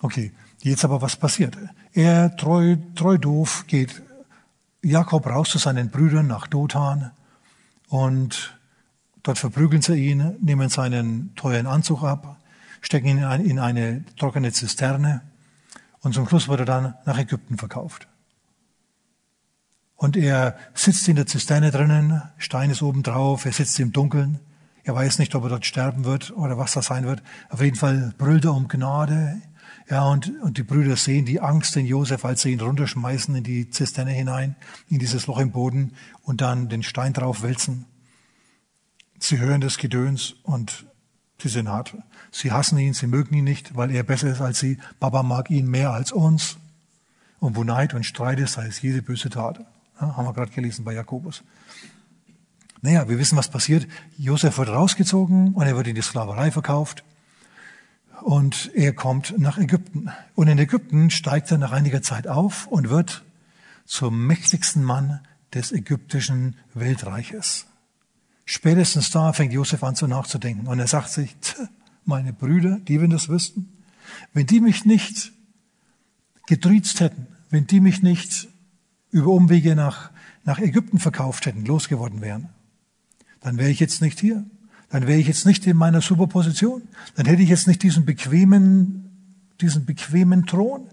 [0.00, 0.32] Okay,
[0.70, 1.56] jetzt aber was passiert?
[1.92, 4.02] Er, treu, treu doof, geht
[4.82, 7.12] Jakob raus zu seinen Brüdern nach Dothan
[7.88, 8.58] und
[9.22, 12.38] dort verprügeln sie ihn, nehmen seinen teuren Anzug ab,
[12.80, 15.22] stecken ihn in eine trockene Zisterne
[16.00, 18.08] und zum Schluss wird er dann nach Ägypten verkauft.
[19.96, 24.40] Und er sitzt in der Zisterne drinnen, Stein ist oben drauf, er sitzt im Dunkeln.
[24.82, 27.22] Er weiß nicht, ob er dort sterben wird oder was das sein wird.
[27.48, 29.40] Auf jeden Fall brüllt er um Gnade.
[29.90, 33.44] Ja, und, und die Brüder sehen die Angst in Josef, als sie ihn runterschmeißen in
[33.44, 34.56] die Zisterne hinein,
[34.88, 35.92] in dieses Loch im Boden
[36.22, 37.84] und dann den Stein drauf wälzen.
[39.18, 40.86] Sie hören das Gedöns und
[41.38, 41.96] sie sind hart.
[42.30, 44.78] Sie hassen ihn, sie mögen ihn nicht, weil er besser ist als sie.
[45.00, 46.56] Papa mag ihn mehr als uns.
[47.38, 49.60] Und wo Neid und Streit ist, es jede böse Tat.
[50.00, 51.42] Ja, haben wir gerade gelesen bei Jakobus.
[52.80, 53.86] Naja, wir wissen, was passiert.
[54.16, 57.04] Josef wird rausgezogen und er wird in die Sklaverei verkauft
[58.24, 60.08] und er kommt nach Ägypten.
[60.34, 63.22] Und in Ägypten steigt er nach einiger Zeit auf und wird
[63.84, 65.20] zum mächtigsten Mann
[65.52, 67.66] des ägyptischen Weltreiches.
[68.46, 70.66] Spätestens da fängt Josef an, so nachzudenken.
[70.68, 71.36] Und er sagt sich,
[72.06, 73.68] meine Brüder, die wenn das wüssten,
[74.32, 75.32] wenn die mich nicht
[76.46, 78.48] getriezt hätten, wenn die mich nicht
[79.10, 80.10] über Umwege nach,
[80.44, 82.48] nach Ägypten verkauft hätten, losgeworden wären,
[83.40, 84.46] dann wäre ich jetzt nicht hier
[84.94, 86.82] dann wäre ich jetzt nicht in meiner Superposition.
[87.16, 90.88] Dann hätte ich jetzt nicht diesen bequemen, diesen bequemen Thron.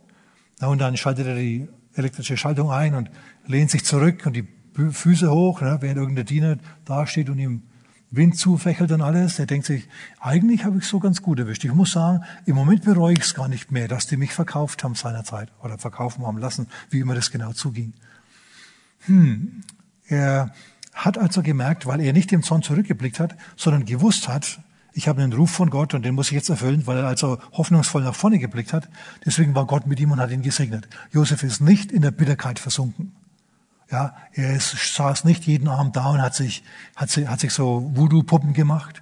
[0.60, 3.12] Na, und dann schaltet er die elektrische Schaltung ein und
[3.46, 7.62] lehnt sich zurück und die Füße hoch, ne, während irgendein Diener dasteht und ihm
[8.10, 9.36] Wind zufächelt und alles.
[9.36, 9.88] Der denkt sich,
[10.20, 11.64] eigentlich habe ich so ganz gut erwischt.
[11.64, 14.84] Ich muss sagen, im Moment bereue ich es gar nicht mehr, dass die mich verkauft
[14.84, 17.94] haben seinerzeit oder verkaufen haben lassen, wie immer das genau zuging.
[19.02, 19.62] Hm,
[20.08, 20.52] er
[20.94, 24.60] hat also gemerkt, weil er nicht dem Zorn zurückgeblickt hat, sondern gewusst hat,
[24.94, 27.40] ich habe einen Ruf von Gott und den muss ich jetzt erfüllen, weil er also
[27.54, 28.90] hoffnungsvoll nach vorne geblickt hat.
[29.26, 30.90] Deswegen war Gott mit ihm und hat ihn gesegnet.
[31.12, 33.14] Josef ist nicht in der Bitterkeit versunken.
[33.90, 36.64] Ja, er ist, saß nicht jeden Abend da und hat sich,
[36.96, 39.02] hat sich, hat sich so Voodoo-Puppen gemacht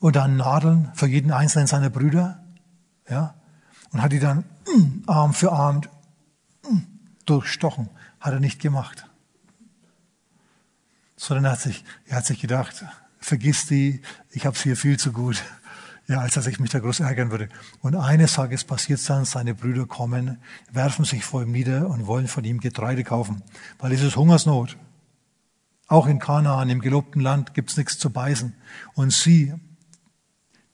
[0.00, 2.42] und dann Nadeln für jeden einzelnen seiner Brüder.
[3.08, 3.34] Ja,
[3.90, 5.82] und hat die dann mm, Arm für Arm
[6.62, 6.78] mm,
[7.26, 7.88] durchstochen.
[8.20, 9.06] Hat er nicht gemacht
[11.24, 12.84] sondern er hat sich, er hat sich gedacht,
[13.18, 15.42] vergiss die, ich habe es hier viel zu gut,
[16.06, 17.48] ja, als dass ich mich da groß ärgern würde.
[17.80, 20.38] Und eines Tages passiert dann, seine Brüder kommen,
[20.70, 23.42] werfen sich vor ihm nieder und wollen von ihm Getreide kaufen,
[23.78, 24.76] weil es ist Hungersnot.
[25.86, 28.54] Auch in Kanaan, im gelobten Land, gibt's nichts zu beißen.
[28.94, 29.54] Und sie,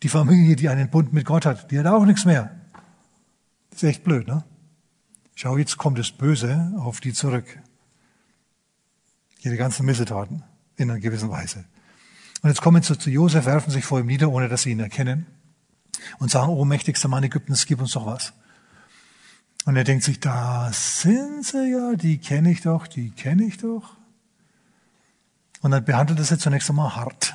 [0.02, 2.50] die Familie, die einen Bund mit Gott hat, die hat auch nichts mehr.
[3.70, 4.44] Das ist echt blöd, ne?
[5.34, 7.60] Schau, jetzt kommt das Böse auf die zurück
[9.40, 10.42] ihre ganzen Missetaten
[10.76, 11.64] in einer gewissen Weise.
[12.42, 14.80] Und jetzt kommen sie zu Josef, werfen sich vor ihm nieder, ohne dass sie ihn
[14.80, 15.26] erkennen
[16.18, 18.32] und sagen, oh mächtigster Mann Ägyptens, gib uns doch was.
[19.66, 23.58] Und er denkt sich, da sind sie ja, die kenne ich doch, die kenne ich
[23.58, 23.96] doch.
[25.60, 27.34] Und dann behandelt er sie zunächst einmal hart.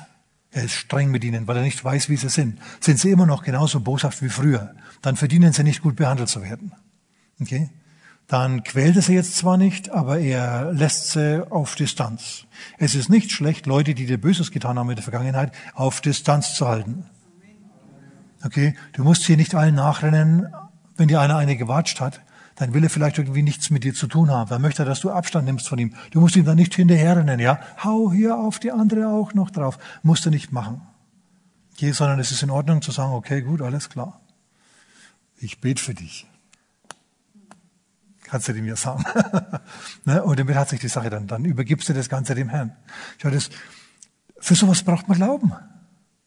[0.50, 2.58] Er ist streng mit ihnen, weil er nicht weiß, wie sie sind.
[2.80, 6.42] Sind sie immer noch genauso boshaft wie früher, dann verdienen sie nicht gut behandelt zu
[6.42, 6.72] werden.
[7.40, 7.70] Okay?
[8.28, 12.44] Dann quält er sie jetzt zwar nicht, aber er lässt sie auf Distanz.
[12.78, 16.54] Es ist nicht schlecht, Leute, die dir Böses getan haben in der Vergangenheit, auf Distanz
[16.54, 17.06] zu halten.
[18.44, 18.74] Okay?
[18.94, 20.48] Du musst hier nicht allen nachrennen,
[20.96, 22.20] wenn dir einer eine gewatscht hat,
[22.56, 24.48] dann will er vielleicht irgendwie nichts mit dir zu tun haben.
[24.48, 25.94] Dann möchte er, dass du Abstand nimmst von ihm.
[26.10, 27.60] Du musst ihm dann nicht hinterherrennen, ja?
[27.84, 29.78] Hau hier auf die andere auch noch drauf.
[30.02, 30.80] Musst du nicht machen.
[31.74, 34.20] Okay, sondern es ist in Ordnung zu sagen, okay, gut, alles klar.
[35.36, 36.26] Ich bete für dich.
[38.28, 39.04] Kannst du dem ja sagen.
[40.04, 40.22] ne?
[40.22, 42.72] Und damit hat sich die Sache dann, dann übergibst du das Ganze dem Herrn.
[43.22, 43.50] Schau, das,
[44.40, 45.52] für sowas braucht man Glauben.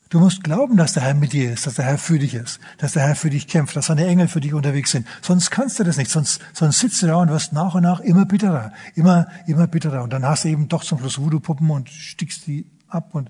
[0.09, 2.59] Du musst glauben, dass der Herr mit dir ist, dass der Herr für dich ist,
[2.79, 5.05] dass der Herr für dich kämpft, dass seine Engel für dich unterwegs sind.
[5.21, 7.99] Sonst kannst du das nicht, sonst, sonst sitzt du da und wirst nach und nach
[7.99, 10.01] immer bitterer, immer, immer bitterer.
[10.01, 13.29] Und dann hast du eben doch zum Schluss Voodoo-Puppen und stickst die ab und,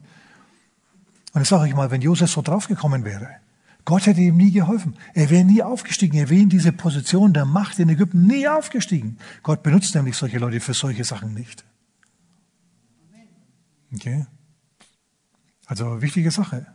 [1.34, 3.28] und ich sage euch mal, wenn Josef so draufgekommen wäre,
[3.90, 4.96] Gott hätte ihm nie geholfen.
[5.16, 6.16] Er wäre nie aufgestiegen.
[6.16, 9.18] Er wäre in diese Position der Macht in Ägypten nie aufgestiegen.
[9.42, 11.66] Gott benutzt nämlich solche Leute für solche Sachen nicht.
[13.92, 14.28] Okay?
[15.66, 16.68] Also wichtige Sache.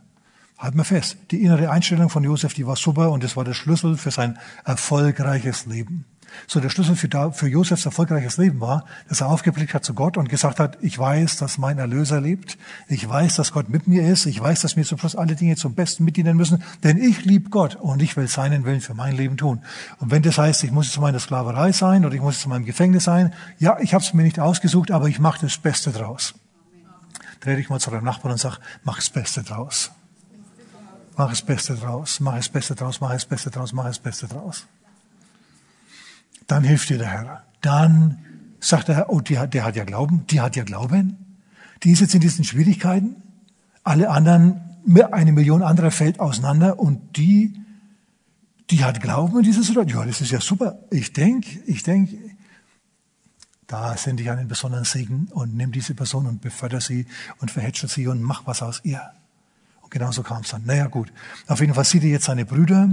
[0.57, 3.53] Halten wir fest, die innere Einstellung von Josef, die war super und das war der
[3.53, 6.03] Schlüssel für sein erfolgreiches Leben.
[6.47, 10.17] So der Schlüssel für, für Josefs erfolgreiches Leben war, dass er aufgeblickt hat zu Gott
[10.17, 14.07] und gesagt hat, ich weiß, dass mein Erlöser lebt, ich weiß, dass Gott mit mir
[14.07, 17.25] ist, ich weiß, dass mir zum Schluss alle Dinge zum Besten mitdienen müssen, denn ich
[17.25, 19.61] liebe Gott und ich will seinen Willen für mein Leben tun.
[19.99, 22.65] Und wenn das heißt, ich muss in meiner Sklaverei sein oder ich muss in meinem
[22.65, 26.33] Gefängnis sein, ja, ich habe es mir nicht ausgesucht, aber ich mache das Beste draus.
[27.39, 29.91] Dreh dich mal zu deinem Nachbarn und sag, mach das Beste draus.
[31.17, 34.27] Mach das Beste draus, mach das Beste draus, mach das Beste draus, mach das Beste
[34.27, 34.65] draus.
[36.47, 37.43] Dann hilft dir der Herr.
[37.61, 38.19] Dann
[38.59, 41.17] sagt der Herr, oh, die der hat ja Glauben, die hat ja Glauben.
[41.83, 43.15] Die ist jetzt in diesen Schwierigkeiten.
[43.83, 44.61] Alle anderen,
[45.11, 47.53] eine Million anderer fällt auseinander und die,
[48.69, 50.01] die hat Glauben in dieser Situation.
[50.01, 50.79] Ja, das ist ja super.
[50.89, 52.17] Ich denke, ich denke,
[53.67, 57.07] da sende ich einen besonderen Segen und nimm diese Person und beförder sie
[57.39, 59.01] und verhätsche sie und mach was aus ihr.
[59.81, 60.65] Und genauso kam es dann.
[60.65, 61.11] Naja, gut.
[61.47, 62.89] Auf jeden Fall sieht er jetzt seine Brüder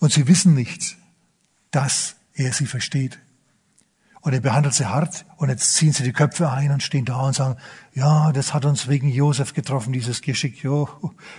[0.00, 0.96] und sie wissen nicht,
[1.70, 3.18] dass er sie versteht.
[4.26, 7.20] Und er behandelt sie hart und jetzt ziehen sie die Köpfe ein und stehen da
[7.20, 7.60] und sagen,
[7.94, 10.88] ja, das hat uns wegen Josef getroffen, dieses Geschick, jo,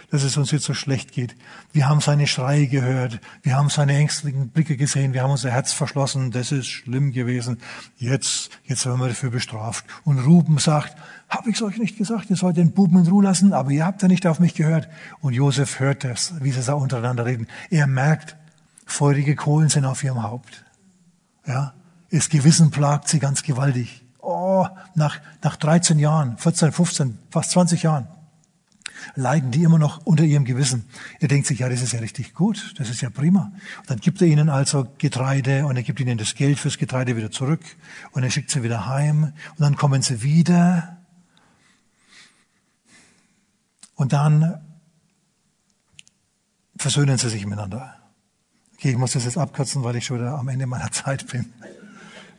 [0.10, 1.36] dass es uns jetzt so schlecht geht.
[1.74, 5.74] Wir haben seine Schreie gehört, wir haben seine ängstlichen Blicke gesehen, wir haben unser Herz
[5.74, 7.58] verschlossen, das ist schlimm gewesen.
[7.98, 9.84] Jetzt, jetzt werden wir dafür bestraft.
[10.06, 10.96] Und Ruben sagt,
[11.28, 14.02] habe ich euch nicht gesagt, ihr sollt den Buben in Ruhe lassen, aber ihr habt
[14.02, 14.88] ja nicht auf mich gehört.
[15.20, 17.48] Und Josef hört das, wie sie da untereinander reden.
[17.70, 18.38] Er merkt,
[18.86, 20.64] feurige Kohlen sind auf ihrem Haupt.
[21.48, 21.74] Ja,
[22.12, 24.04] das Gewissen plagt sie ganz gewaltig.
[24.20, 28.08] Oh, nach, nach 13 Jahren, 14, 15, fast 20 Jahren
[29.16, 30.86] leiden die immer noch unter ihrem Gewissen.
[31.20, 33.52] Er denkt sich, ja, das ist ja richtig gut, das ist ja prima.
[33.80, 37.16] Und dann gibt er ihnen also Getreide und er gibt ihnen das Geld fürs Getreide
[37.16, 37.62] wieder zurück
[38.12, 40.98] und er schickt sie wieder heim und dann kommen sie wieder
[43.98, 44.62] Und dann
[46.78, 47.97] versöhnen sie sich miteinander.
[48.78, 51.52] Okay, ich muss das jetzt abkürzen, weil ich schon wieder am Ende meiner Zeit bin.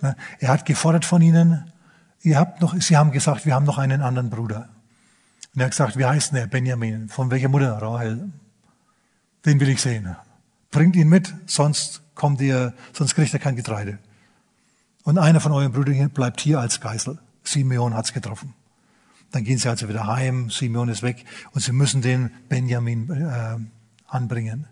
[0.01, 0.16] Ne?
[0.38, 1.72] Er hat gefordert von ihnen,
[2.22, 4.68] ihr habt noch, sie haben gesagt, wir haben noch einen anderen Bruder.
[5.55, 6.46] Und er hat gesagt, wie heißt der?
[6.46, 7.09] Benjamin.
[7.09, 7.83] Von welcher Mutter?
[7.83, 8.31] Rahel.
[9.44, 10.14] Den will ich sehen.
[10.70, 13.98] Bringt ihn mit, sonst kommt ihr, sonst kriegt er kein Getreide.
[15.03, 17.18] Und einer von euren Brüdern bleibt hier als Geisel.
[17.42, 18.55] Simeon hat's getroffen.
[19.33, 23.57] Dann gehen sie also wieder heim, Simeon ist weg und sie müssen den Benjamin äh,
[24.07, 24.66] anbringen.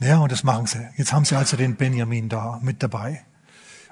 [0.00, 0.88] Ja, und das machen sie.
[0.96, 3.24] Jetzt haben sie also den Benjamin da mit dabei.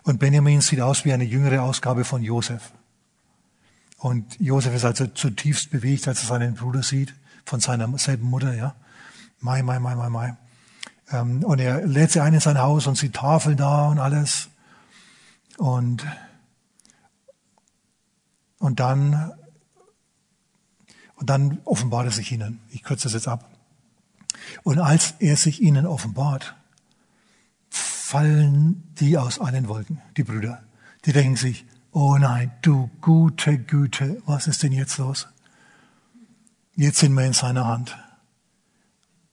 [0.02, 2.72] Und Benjamin sieht aus wie eine jüngere Ausgabe von Josef.
[3.98, 8.54] Und Josef ist also zutiefst bewegt, als er seinen Bruder sieht, von seiner selben Mutter,
[8.54, 8.74] ja.
[9.40, 10.36] Mai, mai, mai, mai, mai.
[11.10, 14.48] Ähm, und er lädt sie ein in sein Haus und sieht Tafeln da und alles.
[15.58, 16.06] Und,
[18.58, 19.32] und dann
[21.18, 22.60] und dann offenbart er sich ihnen.
[22.70, 23.50] Ich kürze das jetzt ab.
[24.62, 26.54] Und als er sich ihnen offenbart,
[27.70, 30.62] fallen die aus allen Wolken, die Brüder.
[31.04, 35.28] Die denken sich, oh nein, du gute Güte, was ist denn jetzt los?
[36.74, 37.98] Jetzt sind wir in seiner Hand.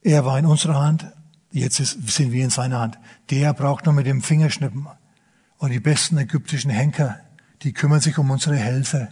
[0.02, 1.08] Er war in unserer Hand,
[1.52, 3.00] jetzt ist, sind wir in seiner Hand.
[3.30, 4.88] Der braucht nur mit dem Finger schnippen.
[5.58, 7.20] Und die besten ägyptischen Henker,
[7.62, 9.08] die kümmern sich um unsere Hälse.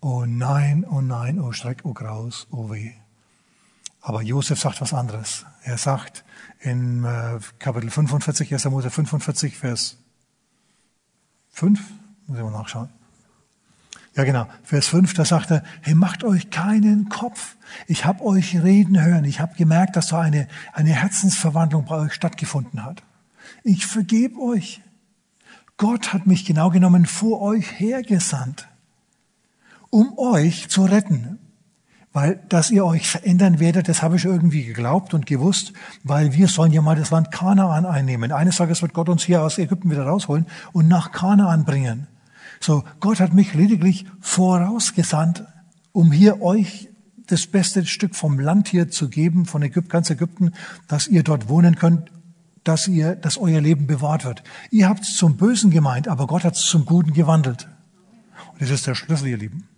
[0.00, 2.92] Oh nein, oh nein, oh Schreck, oh Graus, oh weh.
[4.06, 5.44] Aber Josef sagt was anderes.
[5.64, 6.24] Er sagt
[6.60, 8.66] in äh, Kapitel 45, 1.
[8.66, 9.96] Mose 45, Vers
[11.50, 11.80] 5,
[12.28, 12.88] muss ich mal nachschauen.
[14.14, 17.56] Ja genau, Vers 5, da sagt er, hey, macht euch keinen Kopf.
[17.88, 19.24] Ich habe euch reden hören.
[19.24, 23.02] Ich habe gemerkt, dass da eine, eine Herzensverwandlung bei euch stattgefunden hat.
[23.64, 24.82] Ich vergebe euch.
[25.78, 28.68] Gott hat mich genau genommen vor euch hergesandt
[29.90, 31.38] um euch zu retten.
[32.16, 36.48] Weil, dass ihr euch verändern werdet, das habe ich irgendwie geglaubt und gewusst, weil wir
[36.48, 38.32] sollen ja mal das Land Kanaan einnehmen.
[38.32, 42.06] Eines Tages wird Gott uns hier aus Ägypten wieder rausholen und nach Kanaan bringen.
[42.58, 45.44] So, Gott hat mich lediglich vorausgesandt,
[45.92, 46.88] um hier euch
[47.26, 50.52] das beste Stück vom Land hier zu geben, von Ägypten, ganz Ägypten,
[50.88, 52.10] dass ihr dort wohnen könnt,
[52.64, 54.42] dass ihr, dass euer Leben bewahrt wird.
[54.70, 57.68] Ihr habt es zum Bösen gemeint, aber Gott hat es zum Guten gewandelt.
[58.52, 59.68] Und das ist der Schlüssel, ihr Lieben.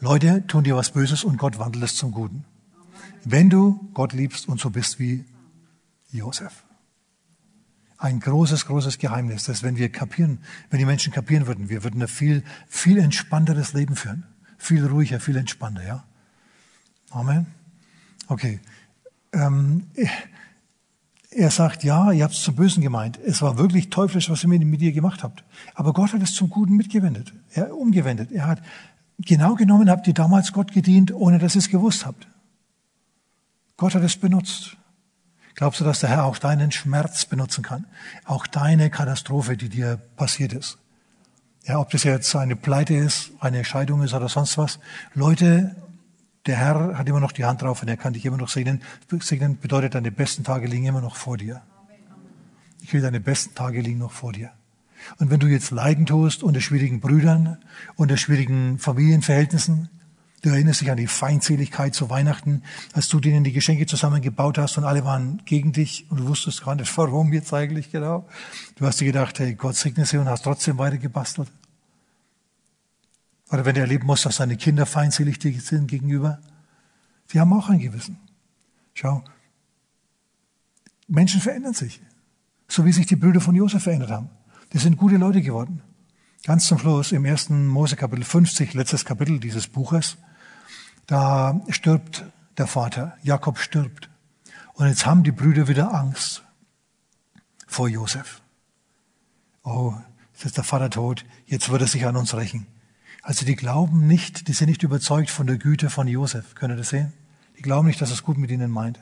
[0.00, 2.44] Leute tun dir was Böses und Gott wandelt es zum Guten.
[3.24, 5.24] Wenn du Gott liebst und so bist wie
[6.10, 6.64] Josef.
[7.96, 10.38] Ein großes, großes Geheimnis, dass wenn wir kapieren,
[10.70, 14.24] wenn die Menschen kapieren würden, wir würden ein viel, viel entspannteres Leben führen.
[14.56, 16.04] Viel ruhiger, viel entspannter, ja.
[17.10, 17.46] Amen.
[18.28, 18.60] Okay.
[19.32, 19.86] Ähm,
[21.30, 23.18] er sagt, ja, ihr habt es zum Bösen gemeint.
[23.18, 25.44] Es war wirklich teuflisch, was ihr mit dir gemacht habt.
[25.74, 27.34] Aber Gott hat es zum Guten mitgewendet.
[27.52, 28.30] Er umgewendet.
[28.30, 28.62] Er hat
[29.18, 32.28] genau genommen habt ihr damals Gott gedient, ohne dass ihr es gewusst habt.
[33.76, 34.76] Gott hat es benutzt.
[35.54, 37.86] Glaubst du, dass der Herr auch deinen Schmerz benutzen kann?
[38.24, 40.78] Auch deine Katastrophe, die dir passiert ist?
[41.64, 44.78] Ja, ob das jetzt eine Pleite ist, eine Scheidung ist oder sonst was.
[45.14, 45.76] Leute,
[46.46, 48.82] der Herr hat immer noch die Hand drauf und er kann dich immer noch segnen.
[49.20, 51.60] Segnen bedeutet, deine besten Tage liegen immer noch vor dir.
[52.80, 54.52] Ich will deine besten Tage liegen noch vor dir.
[55.18, 57.58] Und wenn du jetzt Leiden tust unter schwierigen Brüdern,
[57.96, 59.88] unter schwierigen Familienverhältnissen,
[60.42, 64.78] du erinnerst dich an die Feindseligkeit zu Weihnachten, als du denen die Geschenke zusammengebaut hast
[64.78, 68.28] und alle waren gegen dich und du wusstest gar nicht, warum jetzt eigentlich genau.
[68.76, 71.50] Du hast dir gedacht, hey, Gott segne sie und hast trotzdem weiter gebastelt.
[73.50, 76.38] Oder wenn du erleben musst, dass deine Kinder feindselig sind gegenüber,
[77.32, 78.18] die haben auch ein Gewissen.
[78.94, 79.22] Schau,
[81.06, 82.00] Menschen verändern sich.
[82.68, 84.28] So wie sich die Brüder von Josef verändert haben.
[84.72, 85.82] Die sind gute Leute geworden.
[86.44, 90.18] Ganz zum Schluss, im ersten Mose Kapitel 50, letztes Kapitel dieses Buches,
[91.06, 92.24] da stirbt
[92.58, 94.10] der Vater, Jakob stirbt.
[94.74, 96.42] Und jetzt haben die Brüder wieder Angst
[97.66, 98.42] vor Josef.
[99.64, 99.94] Oh,
[100.32, 102.66] jetzt ist der Vater tot, jetzt wird er sich an uns rächen.
[103.22, 106.54] Also die glauben nicht, die sind nicht überzeugt von der Güte von Josef.
[106.54, 107.12] Könnt ihr das sehen?
[107.56, 109.00] Die glauben nicht, dass es gut mit ihnen meint.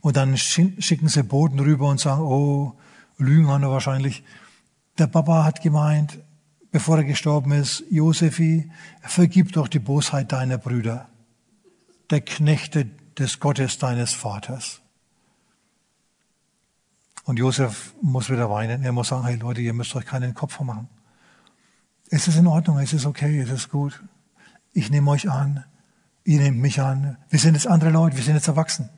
[0.00, 2.74] Und dann schicken sie Boten rüber und sagen, oh,
[3.18, 4.22] Lügen haben wir wahrscheinlich.
[4.98, 6.18] Der Papa hat gemeint,
[6.70, 8.70] bevor er gestorben ist, Josefi,
[9.02, 11.08] vergib doch die Bosheit deiner Brüder,
[12.10, 12.86] der Knechte
[13.18, 14.80] des Gottes deines Vaters.
[17.24, 18.84] Und Josef muss wieder weinen.
[18.84, 20.88] Er muss sagen, hey Leute, ihr müsst euch keinen Kopf machen.
[22.08, 24.00] Es ist in Ordnung, es ist okay, es ist gut.
[24.72, 25.64] Ich nehme euch an,
[26.24, 27.16] ihr nehmt mich an.
[27.28, 28.90] Wir sind jetzt andere Leute, wir sind jetzt erwachsen.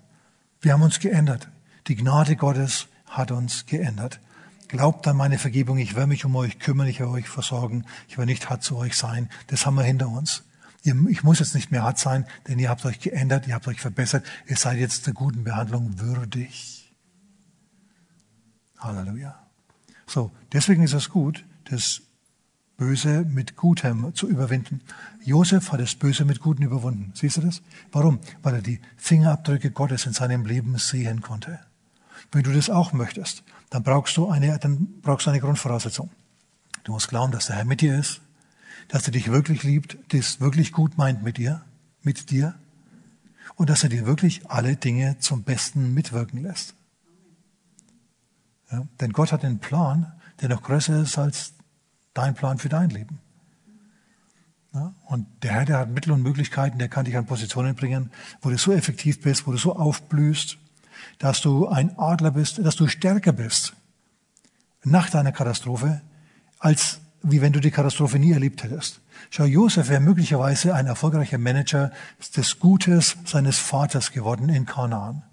[0.61, 1.49] Wir haben uns geändert.
[1.87, 4.21] Die Gnade Gottes hat uns geändert.
[4.69, 8.19] Glaubt an meine Vergebung, ich werde mich um euch kümmern, ich werde euch versorgen, ich
[8.19, 9.31] werde nicht hart zu euch sein.
[9.47, 10.45] Das haben wir hinter uns.
[10.83, 13.81] Ich muss jetzt nicht mehr hart sein, denn ihr habt euch geändert, ihr habt euch
[13.81, 16.95] verbessert, ihr seid jetzt der guten Behandlung würdig.
[18.79, 19.39] Halleluja.
[20.07, 22.03] So, deswegen ist es gut, das
[22.77, 24.83] Böse mit Gutem zu überwinden.
[25.25, 27.13] Josef hat das Böse mit Gutem überwunden.
[27.15, 27.61] Siehst du das?
[27.91, 28.21] Warum?
[28.43, 31.59] Weil er die Fingerabdrücke Gottes in seinem Leben sehen konnte.
[32.31, 36.11] Wenn du das auch möchtest, dann brauchst du eine, dann brauchst du eine Grundvoraussetzung.
[36.85, 38.21] Du musst glauben, dass der Herr mit dir ist,
[38.89, 41.63] dass er dich wirklich liebt, das wirklich gut meint mit dir,
[42.03, 42.55] mit dir,
[43.57, 46.75] und dass er dir wirklich alle Dinge zum Besten mitwirken lässt.
[48.71, 51.55] Ja, denn Gott hat einen Plan, der noch größer ist als
[52.15, 53.19] dein Plan für dein Leben.
[54.73, 58.11] Ja, und der Herr, der hat Mittel und Möglichkeiten, der kann dich an Positionen bringen,
[58.43, 60.59] wo du so effektiv bist, wo du so aufblühst,
[61.19, 63.75] dass du ein Adler bist, dass du stärker bist
[64.85, 66.01] nach deiner Katastrophe,
[66.59, 69.01] als wie wenn du die Katastrophe nie erlebt hättest.
[69.31, 71.91] Schau, Josef wäre möglicherweise ein erfolgreicher Manager
[72.37, 75.25] des Gutes seines Vaters geworden in Kanaan.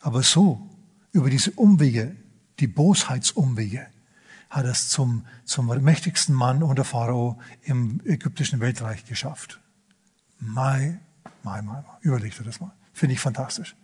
[0.00, 0.70] Aber so,
[1.12, 2.14] über diese Umwege,
[2.60, 3.86] die Bosheitsumwege,
[4.50, 9.60] hat es zum, zum mächtigsten Mann unter Pharao im ägyptischen Weltreich geschafft.
[10.38, 11.00] Mai,
[11.42, 11.96] mai, mai, mai.
[12.02, 12.72] Überleg dir das mal.
[12.92, 13.74] Finde ich fantastisch.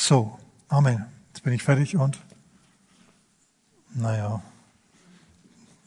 [0.00, 0.38] So,
[0.68, 1.06] Amen.
[1.34, 2.20] Jetzt bin ich fertig und,
[3.94, 4.40] naja,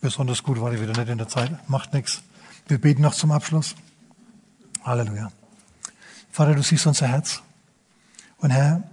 [0.01, 1.69] besonders gut war ich wieder nicht in der Zeit.
[1.69, 2.21] Macht nichts.
[2.67, 3.73] Wir beten noch zum Abschluss.
[4.83, 5.31] Halleluja.
[6.29, 7.41] Vater, du siehst unser Herz.
[8.39, 8.83] Und Herr,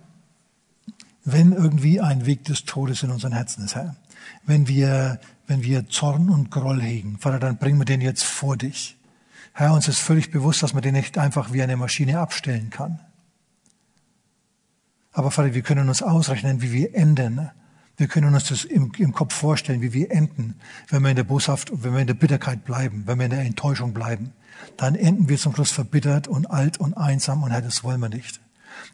[1.25, 3.97] wenn irgendwie ein Weg des Todes in unseren Herzen ist, Herr,
[4.47, 7.19] wenn wir, wenn wir Zorn und Groll hegen.
[7.19, 8.97] Vater, dann bringen wir den jetzt vor dich.
[9.53, 13.01] Herr, uns ist völlig bewusst, dass man den nicht einfach wie eine Maschine abstellen kann.
[15.19, 17.51] Aber Vater, wir können uns ausrechnen, wie wir enden.
[17.97, 20.55] Wir können uns das im, im Kopf vorstellen, wie wir enden,
[20.91, 23.41] wenn wir in der Boshaft, wenn wir in der Bitterkeit bleiben, wenn wir in der
[23.41, 24.33] Enttäuschung bleiben.
[24.77, 28.09] Dann enden wir zum Schluss verbittert und alt und einsam und Herr, das wollen wir
[28.09, 28.41] nicht.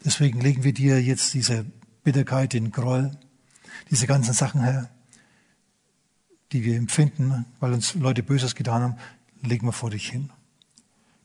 [0.03, 1.63] Deswegen legen wir dir jetzt diese
[2.03, 3.11] Bitterkeit, den Groll,
[3.91, 4.89] diese ganzen Sachen, Herr,
[6.53, 8.95] die wir empfinden, weil uns Leute Böses getan haben,
[9.43, 10.31] legen wir vor dich hin.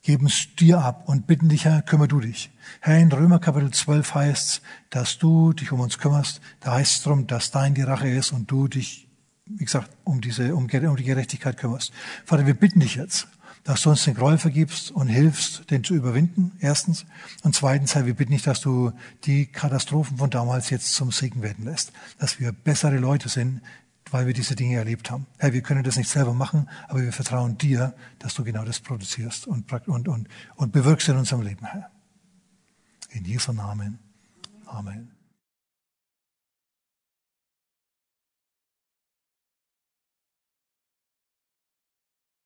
[0.03, 2.49] Geben es dir ab und bitten dich, Herr, kümmere du dich.
[2.79, 6.41] Herr, in Römer Kapitel 12 heißt dass du dich um uns kümmerst.
[6.59, 9.07] Da heißt es darum, dass dein die Rache ist und du dich,
[9.45, 11.93] wie gesagt, um diese, um, um die Gerechtigkeit kümmerst.
[12.25, 13.27] Vater, wir bitten dich jetzt,
[13.63, 17.05] dass du uns den Groll vergibst und hilfst, den zu überwinden, erstens.
[17.43, 18.91] Und zweitens, Herr, wir bitten dich, dass du
[19.25, 21.91] die Katastrophen von damals jetzt zum Segen werden lässt.
[22.17, 23.61] Dass wir bessere Leute sind,
[24.11, 25.25] weil wir diese Dinge erlebt haben.
[25.37, 28.79] Herr, wir können das nicht selber machen, aber wir vertrauen dir, dass du genau das
[28.79, 31.89] produzierst und, und, und, und bewirkst in unserem Leben, Herr.
[33.09, 33.99] In Jesu Namen.
[34.65, 35.10] Amen.